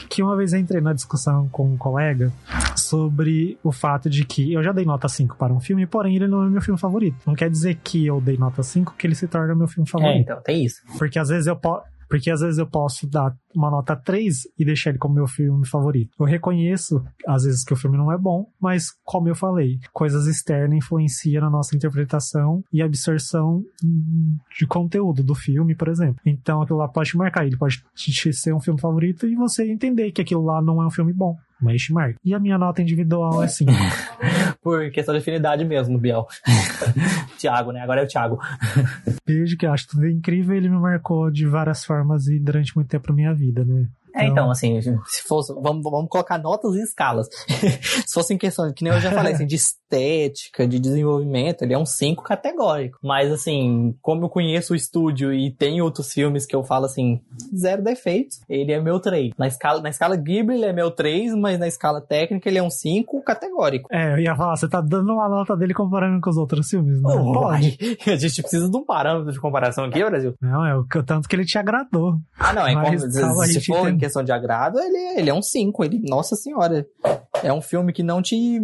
[0.08, 2.32] que uma vez eu entrei na discussão com um colega
[2.76, 6.26] sobre o fato de que eu já dei nota 5 para um filme, porém ele
[6.28, 7.16] não é meu filme favorito.
[7.26, 9.90] Não quer dizer que eu dei nota 5 que ele se torna meu filme É,
[9.92, 10.20] favorito.
[10.22, 10.80] então, tem isso.
[10.98, 11.82] Porque às vezes eu posso.
[12.08, 15.66] Porque às vezes eu posso dar uma nota 3 e deixar ele como meu filme
[15.66, 16.10] favorito.
[16.18, 20.26] Eu reconheço, às vezes, que o filme não é bom, mas, como eu falei, coisas
[20.26, 23.64] externas influenciam na nossa interpretação e absorção
[24.58, 26.20] de conteúdo do filme, por exemplo.
[26.24, 29.70] Então aquilo lá pode te marcar, ele pode te ser um filme favorito e você
[29.70, 31.36] entender que aquilo lá não é um filme bom.
[31.60, 32.16] Mas te marca.
[32.24, 33.72] E a minha nota individual é 5.
[34.62, 36.26] Por questão de afinidade mesmo, Biel.
[37.36, 37.80] Tiago, né?
[37.80, 38.38] Agora é o Tiago.
[39.26, 40.56] Beijo, que eu acho tudo incrível.
[40.56, 44.24] Ele me marcou de várias formas e durante muito tempo na minha vida, відданої né?
[44.24, 45.52] É, então, assim, se fosse.
[45.54, 47.28] Vamos, vamos colocar notas e escalas.
[48.06, 51.74] se fosse em questão, que nem eu já falei, assim, de estética, de desenvolvimento, ele
[51.74, 52.98] é um 5 categórico.
[53.02, 57.20] Mas, assim, como eu conheço o estúdio e tem outros filmes que eu falo assim,
[57.56, 59.32] zero defeitos, ele é meu 3.
[59.38, 62.62] Na escala, na escala Ghibli, ele é meu 3, mas na escala técnica, ele é
[62.62, 63.88] um 5 categórico.
[63.90, 67.00] É, eu ia falar, você tá dando uma nota dele comparando com os outros filmes,
[67.00, 67.78] não Oh, pode?
[68.06, 70.34] A gente precisa de um parâmetro de comparação aqui, Brasil.
[70.40, 72.18] Não, é o tanto que ele te agradou.
[72.38, 75.34] Ah, não, é Mas como, se for em questão de agrado, ele, é- ele é
[75.34, 75.84] um 5.
[75.84, 76.86] Ele, nossa senhora.
[77.42, 78.58] É um filme que não te,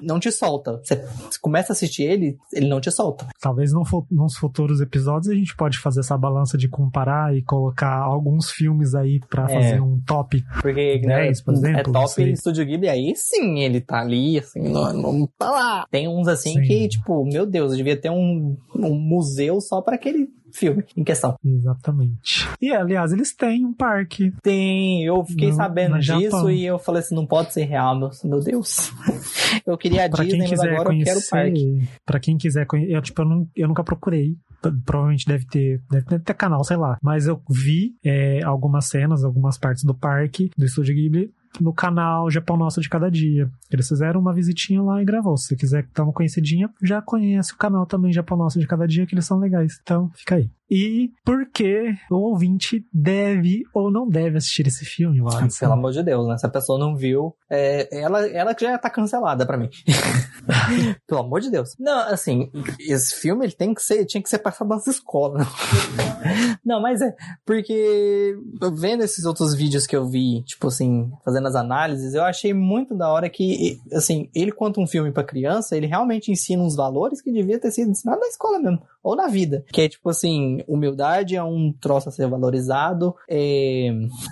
[0.00, 0.80] não te solta.
[0.84, 1.04] Você,
[1.40, 3.26] começa a assistir ele, ele não te solta.
[3.40, 7.96] Talvez fu- nos futuros episódios a gente pode fazer essa balança de comparar e colocar
[7.96, 9.54] alguns filmes aí pra É.
[9.54, 10.40] fazer um top.
[10.60, 12.30] Porque né, 10, por exemplo, é top.
[12.30, 15.86] Estúdio Ghibli, aí sim ele tá ali, assim, não, não tá lá.
[15.90, 16.62] Tem uns assim Sim.
[16.62, 21.34] que, tipo, meu Deus, devia ter um, um museu só pra aquele filme em questão.
[21.44, 22.48] Exatamente.
[22.60, 24.32] E aliás, eles têm um parque.
[24.42, 26.50] Tem, eu fiquei No- sabendo no disso Japão.
[26.50, 28.92] e eu falei assim, não pode ser real, meu, meu Deus.
[29.66, 31.60] Eu queria a Pra Disney, quem mas quiser agora eu quero o parque.
[31.62, 34.34] conhecer, Pra quem quiser conhecer, eu, tipo, eu, eu nunca procurei.
[34.84, 36.96] Provavelmente deve ter, deve ter canal, sei lá.
[37.02, 41.30] Mas eu vi é, algumas cenas, algumas partes do parque do Estúdio Ghibli
[41.60, 43.50] no canal Japão Nosso de Cada Dia.
[43.70, 45.36] Eles fizeram uma visitinha lá e gravou.
[45.36, 48.86] Se você quiser dar uma conhecidinha, já conhece o canal também Japão Nosso de Cada
[48.86, 49.78] Dia, que eles são legais.
[49.82, 50.50] Então, fica aí.
[50.74, 55.48] E por que o ouvinte deve ou não deve assistir esse filme, Watson?
[55.60, 56.38] Pelo amor de Deus, né?
[56.38, 59.68] Se a pessoa não viu, é, ela, ela já tá cancelada pra mim.
[61.06, 61.76] Pelo amor de Deus.
[61.78, 62.50] Não, assim,
[62.80, 65.46] esse filme ele tem que ser, tinha que ser passado nas escolas.
[66.64, 67.14] Não, mas é,
[67.44, 68.34] porque
[68.74, 72.94] vendo esses outros vídeos que eu vi, tipo assim, fazendo as análises, eu achei muito
[72.94, 77.20] da hora que, assim, ele conta um filme para criança, ele realmente ensina uns valores
[77.20, 79.64] que devia ter sido ensinado na escola mesmo, ou na vida.
[79.72, 83.88] Que é tipo assim, humildade é um troço a ser valorizado, é,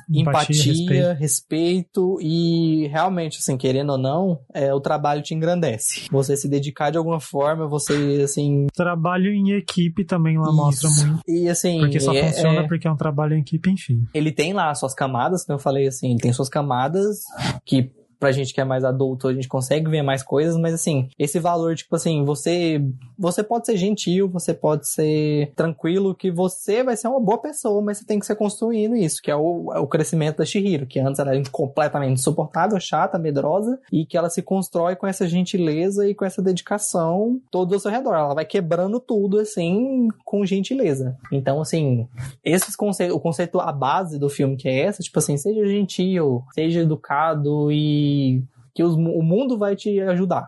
[0.08, 1.18] empatia, empatia respeito.
[1.18, 2.18] respeito.
[2.20, 6.08] e realmente, assim, querendo ou não, é, o trabalho te engrandece.
[6.10, 8.66] Você se dedicar de alguma forma, você, assim...
[8.74, 10.56] Trabalho em equipe também lá Isso.
[10.56, 11.20] mostra muito.
[11.26, 11.80] E assim...
[11.80, 12.68] Porque só é, funciona é...
[12.68, 14.04] porque é um trabalho em equipe, enfim.
[14.14, 17.20] Ele tem lá suas camadas, como eu falei, assim, ele tem suas camadas
[17.64, 17.90] que
[18.20, 21.40] pra gente que é mais adulto, a gente consegue ver mais coisas, mas assim, esse
[21.40, 22.80] valor, tipo assim, você
[23.18, 27.82] você pode ser gentil, você pode ser tranquilo, que você vai ser uma boa pessoa,
[27.82, 30.86] mas você tem que ser construindo isso, que é o, é o crescimento da Shihiro,
[30.86, 36.06] que antes era completamente insuportável, chata, medrosa, e que ela se constrói com essa gentileza
[36.06, 38.14] e com essa dedicação todo ao seu redor.
[38.14, 41.16] Ela vai quebrando tudo, assim, com gentileza.
[41.32, 42.06] Então, assim,
[42.44, 46.42] esses conceitos, o conceito, a base do filme que é essa, tipo assim, seja gentil,
[46.54, 50.46] seja educado e que os, o mundo vai te ajudar.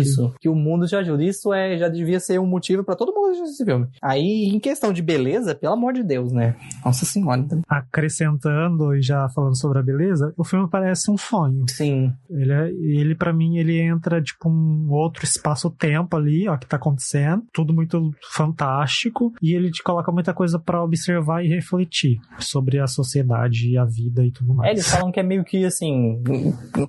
[0.00, 1.22] Isso, que o mundo te ajuda.
[1.22, 3.86] Isso é, já devia ser um motivo para todo mundo assistir esse filme.
[4.02, 6.56] Aí, em questão de beleza, pelo amor de Deus, né?
[6.84, 7.40] Nossa senhora.
[7.40, 7.60] Então...
[7.68, 11.64] Acrescentando e já falando sobre a beleza, o filme parece um sonho.
[11.68, 12.12] Sim.
[12.28, 16.76] Ele, é, ele para mim, ele entra, tipo, um outro espaço-tempo ali, ó, que tá
[16.76, 17.42] acontecendo.
[17.52, 19.32] Tudo muito fantástico.
[19.42, 23.84] E ele te coloca muita coisa para observar e refletir sobre a sociedade e a
[23.84, 24.70] vida e tudo mais.
[24.70, 26.22] É, eles falam que é meio que, assim,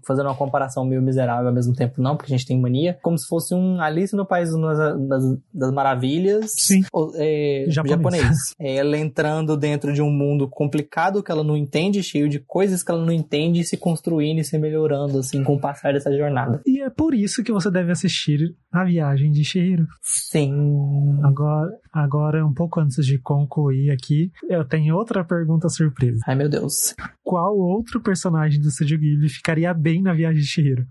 [0.05, 2.97] fazendo uma comparação comparação meio miserável ao mesmo tempo, não, porque a gente tem mania,
[3.01, 6.81] como se fosse um Alice no País das, das, Maravilhas Sim.
[7.15, 7.97] É, japonês.
[7.97, 8.37] japonês.
[8.59, 12.83] É, ela entrando dentro de um mundo complicado que ela não entende, cheio de coisas
[12.83, 16.15] que ela não entende, e se construindo e se melhorando, assim, com o passar dessa
[16.15, 16.61] jornada.
[16.65, 19.87] E é por isso que você deve assistir A Viagem de Shihiro.
[20.01, 21.19] Sim.
[21.23, 26.19] Agora, agora, um pouco antes de concluir aqui, eu tenho outra pergunta surpresa.
[26.27, 26.93] Ai, meu Deus.
[27.23, 30.47] Qual outro personagem do Studio Ghibli ficaria bem na Viagem de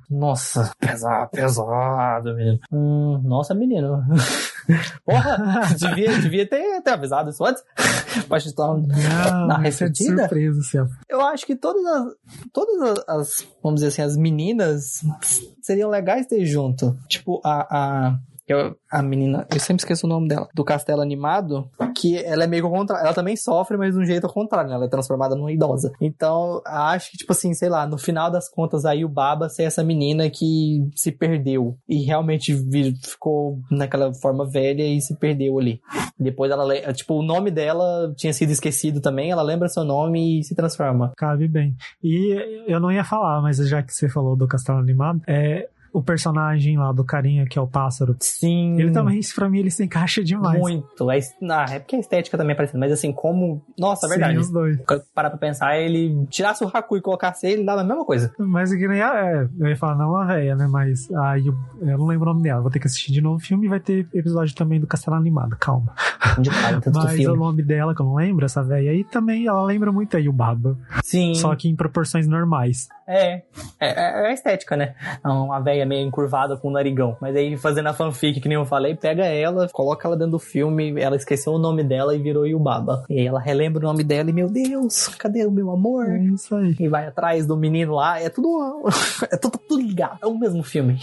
[0.09, 2.59] Nossa, pesado, pesado, menino.
[2.73, 4.03] Hum, nossa, menino.
[5.05, 7.63] Porra, devia, devia ter, ter avisado isso antes.
[8.29, 10.23] Mas estar na, refletida.
[10.23, 10.89] É surpresa.
[11.09, 12.15] Eu acho que todas as,
[12.53, 15.03] todas as, vamos dizer assim, as meninas
[15.61, 16.97] seriam legais ter junto.
[17.09, 18.19] Tipo, a, a
[18.53, 22.47] eu, a menina, eu sempre esqueço o nome dela, do castelo animado, que ela é
[22.47, 23.05] meio ao contrário.
[23.05, 24.77] Ela também sofre, mas de um jeito ao contrário, né?
[24.77, 25.93] Ela é transformada numa idosa.
[26.01, 29.65] Então, acho que, tipo assim, sei lá, no final das contas, aí o Baba ser
[29.65, 32.55] essa menina que se perdeu e realmente
[33.03, 35.81] ficou naquela forma velha e se perdeu ali.
[36.19, 40.45] Depois ela, tipo, o nome dela tinha sido esquecido também, ela lembra seu nome e
[40.45, 41.13] se transforma.
[41.17, 41.75] Cabe bem.
[42.03, 46.03] E eu não ia falar, mas já que você falou do castelo animado, é o
[46.03, 48.17] personagem lá do carinha que é o pássaro.
[48.21, 48.79] Sim.
[48.79, 50.61] Ele também, pra mim, ele se encaixa demais.
[50.61, 51.11] Muito.
[51.11, 51.19] É,
[51.51, 53.63] ah, é porque a estética também é parecida, mas assim, como.
[53.79, 54.35] Nossa, é verdade.
[54.35, 54.79] Sim, os dois.
[55.15, 58.33] Parar pra pensar, ele tirasse o Haku e colocasse ele, dava a mesma coisa.
[58.39, 59.11] Mas que nem a.
[59.15, 60.67] É, eu ia falar, não a véia, né?
[60.67, 62.61] Mas aí eu, eu, não lembro o nome dela.
[62.61, 65.17] Vou ter que assistir de novo o filme e vai ter episódio também do Castelo
[65.17, 65.93] Animado, calma.
[66.39, 69.65] De tanto Mas o nome dela, que eu não lembro, essa véia aí também, ela
[69.65, 70.77] lembra muito aí o Baba.
[71.03, 71.35] Sim.
[71.35, 72.89] Só que em proporções normais.
[73.11, 73.43] É.
[73.81, 74.95] É, é a estética, né?
[75.25, 77.17] Uma véia meio encurvada com o narigão.
[77.21, 80.39] Mas aí, fazendo a fanfic, que nem eu falei, pega ela, coloca ela dentro do
[80.39, 83.05] filme, ela esqueceu o nome dela e virou Yubaba.
[83.11, 86.09] E aí ela relembra o nome dela e, meu Deus, cadê o meu amor?
[86.09, 86.77] É isso aí.
[86.79, 88.85] E vai atrás do menino lá, é tudo.
[89.29, 90.19] é tudo, tudo ligado.
[90.23, 91.01] É o mesmo filme.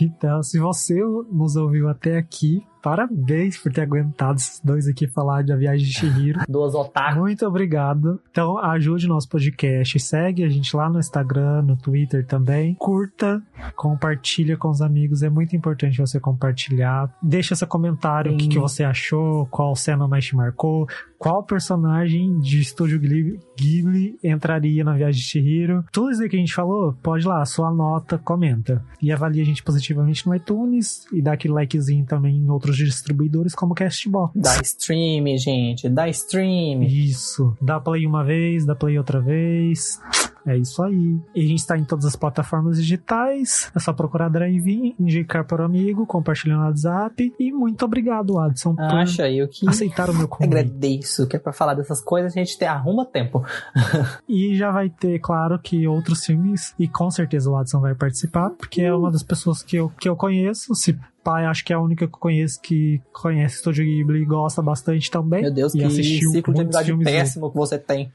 [0.00, 0.94] Então, se você
[1.30, 5.86] nos ouviu até aqui, Parabéns por ter aguentado esses dois aqui falar de A Viagem
[5.86, 6.40] de Shihiro.
[6.48, 7.20] Duas otaku.
[7.20, 8.20] Muito obrigado.
[8.30, 10.00] Então, ajude o nosso podcast.
[10.00, 12.74] Segue a gente lá no Instagram, no Twitter também.
[12.74, 13.40] Curta,
[13.76, 15.22] compartilha com os amigos.
[15.22, 17.08] É muito importante você compartilhar.
[17.22, 20.88] Deixa seu comentário, o que, que você achou, qual cena mais te marcou,
[21.22, 25.84] qual personagem de Estúdio Ghibli entraria na Viagem de Shihiro.
[25.92, 28.84] Tudo isso que a gente falou, pode lá, sua nota, comenta.
[29.00, 33.54] E avalie a gente positivamente no iTunes e dá aquele likezinho também em outros distribuidores
[33.54, 34.32] como Castbox.
[34.34, 36.82] Dá stream, gente, dá stream.
[36.82, 37.56] Isso.
[37.60, 40.00] Dá play uma vez, dá play outra vez.
[40.46, 41.20] É isso aí.
[41.34, 43.70] E a gente está em todas as plataformas digitais.
[43.74, 47.34] É só procurar Drive, indicar para o amigo, compartilhar no WhatsApp.
[47.38, 50.48] E muito obrigado, Adson, por Acha eu que aceitar o meu convite.
[50.48, 53.44] Agradeço, que é para falar dessas coisas a gente te arruma tempo.
[54.28, 58.50] e já vai ter, claro, que outros filmes, e com certeza o Adson vai participar,
[58.50, 60.74] porque é uma das pessoas que eu, que eu conheço.
[60.74, 64.24] Se pai, acho que é a única que eu conheço que conhece Estúdio Ghibli e
[64.24, 65.42] gosta bastante também.
[65.42, 68.12] Meu Deus, e que assistiu ciclo de amizade péssimo que você tem.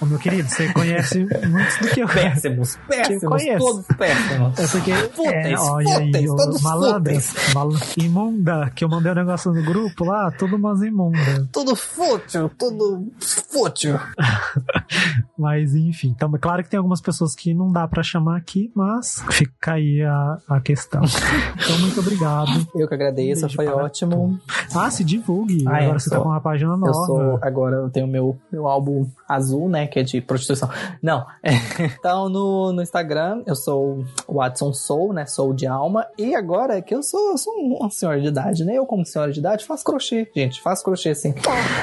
[0.00, 1.26] Ô, meu querido, você conhece
[1.76, 2.08] muitos do que eu.
[2.08, 3.58] Péssimos, péssimos, conheço.
[3.58, 4.58] todos péssimos.
[4.58, 9.12] É porque, Fúteis, é, olha aí, fúteis, ô, todos malandras, mal, imunda, que eu mandei
[9.12, 11.46] um negócio no grupo lá, tudo umas imundas.
[11.52, 13.98] Tudo fútil, tudo fútil.
[15.38, 18.70] Mas enfim, então, é claro que tem algumas pessoas que não dá pra chamar aqui,
[18.74, 21.02] mas fica aí a, a questão.
[21.68, 22.66] Então, muito obrigado.
[22.74, 24.38] Eu que agradeço, Beijo foi para ótimo.
[24.74, 25.64] Ah, se divulgue.
[25.66, 26.86] Ah, é, Agora você tá sou- com uma página nova.
[26.88, 30.70] Eu sou, agora eu tenho meu, meu álbum azul, né, que é de prostituição.
[31.02, 31.26] Não,
[31.98, 36.80] então no, no Instagram eu sou o Watson Soul, né, sou de alma, e agora
[36.82, 39.64] que eu sou, eu sou uma senhora de idade, né, eu como senhora de idade
[39.64, 41.34] faço crochê, gente, faço crochê sim.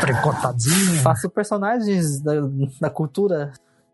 [0.02, 1.02] Tricotadinha.
[1.02, 2.34] Faço personagens da,
[2.82, 3.52] da cultura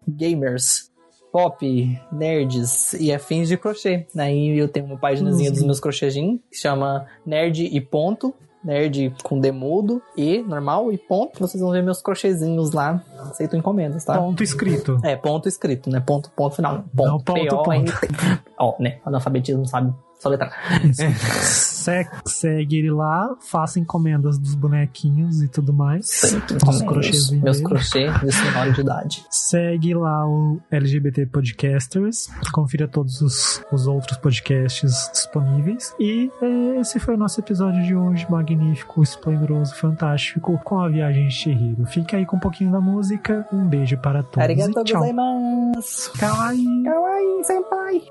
[0.07, 0.89] gamers,
[1.31, 4.05] pop, nerds e afins de crochê.
[4.17, 5.55] Aí eu tenho uma paginazinha Uhum.
[5.55, 8.33] dos meus crochêzinhos que chama Nerd e Ponto.
[8.63, 11.39] Nerd com demudo e normal e ponto.
[11.39, 13.03] Vocês vão ver meus crochêzinhos lá.
[13.19, 14.17] Aceito encomendas, tá?
[14.17, 14.99] Ponto escrito.
[15.03, 15.99] É, ponto escrito, né?
[15.99, 16.83] Ponto, ponto final.
[16.95, 18.07] Ponto, Não, ponto, P-O-N-T.
[18.57, 18.99] Ó, né?
[19.05, 20.51] Analfabetismo sabe soletrar.
[20.93, 26.05] Se- segue ele lá, faça encomendas dos bonequinhos e tudo mais.
[26.67, 29.25] Os crochêzinhos Meus crochês de senhora de idade.
[29.29, 35.93] Segue lá o LGBT Podcasters, confira todos os, os outros podcasts disponíveis.
[35.99, 41.27] E é, esse foi o nosso episódio de hoje, magnífico, esplendoroso, fantástico, com a viagem
[41.27, 41.85] de Chihiro.
[41.87, 44.99] Fique aí com um pouquinho da música, um beijo para todos Arigato e tchau.
[44.99, 46.11] gozaimasu.
[46.19, 46.83] Kawaii!
[46.83, 48.01] Kawaii, senpai.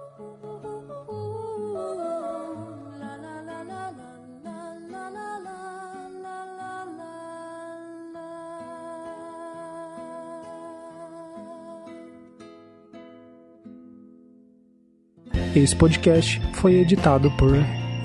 [15.55, 17.53] Esse podcast foi editado por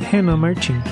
[0.09, 0.83] Renan Martins.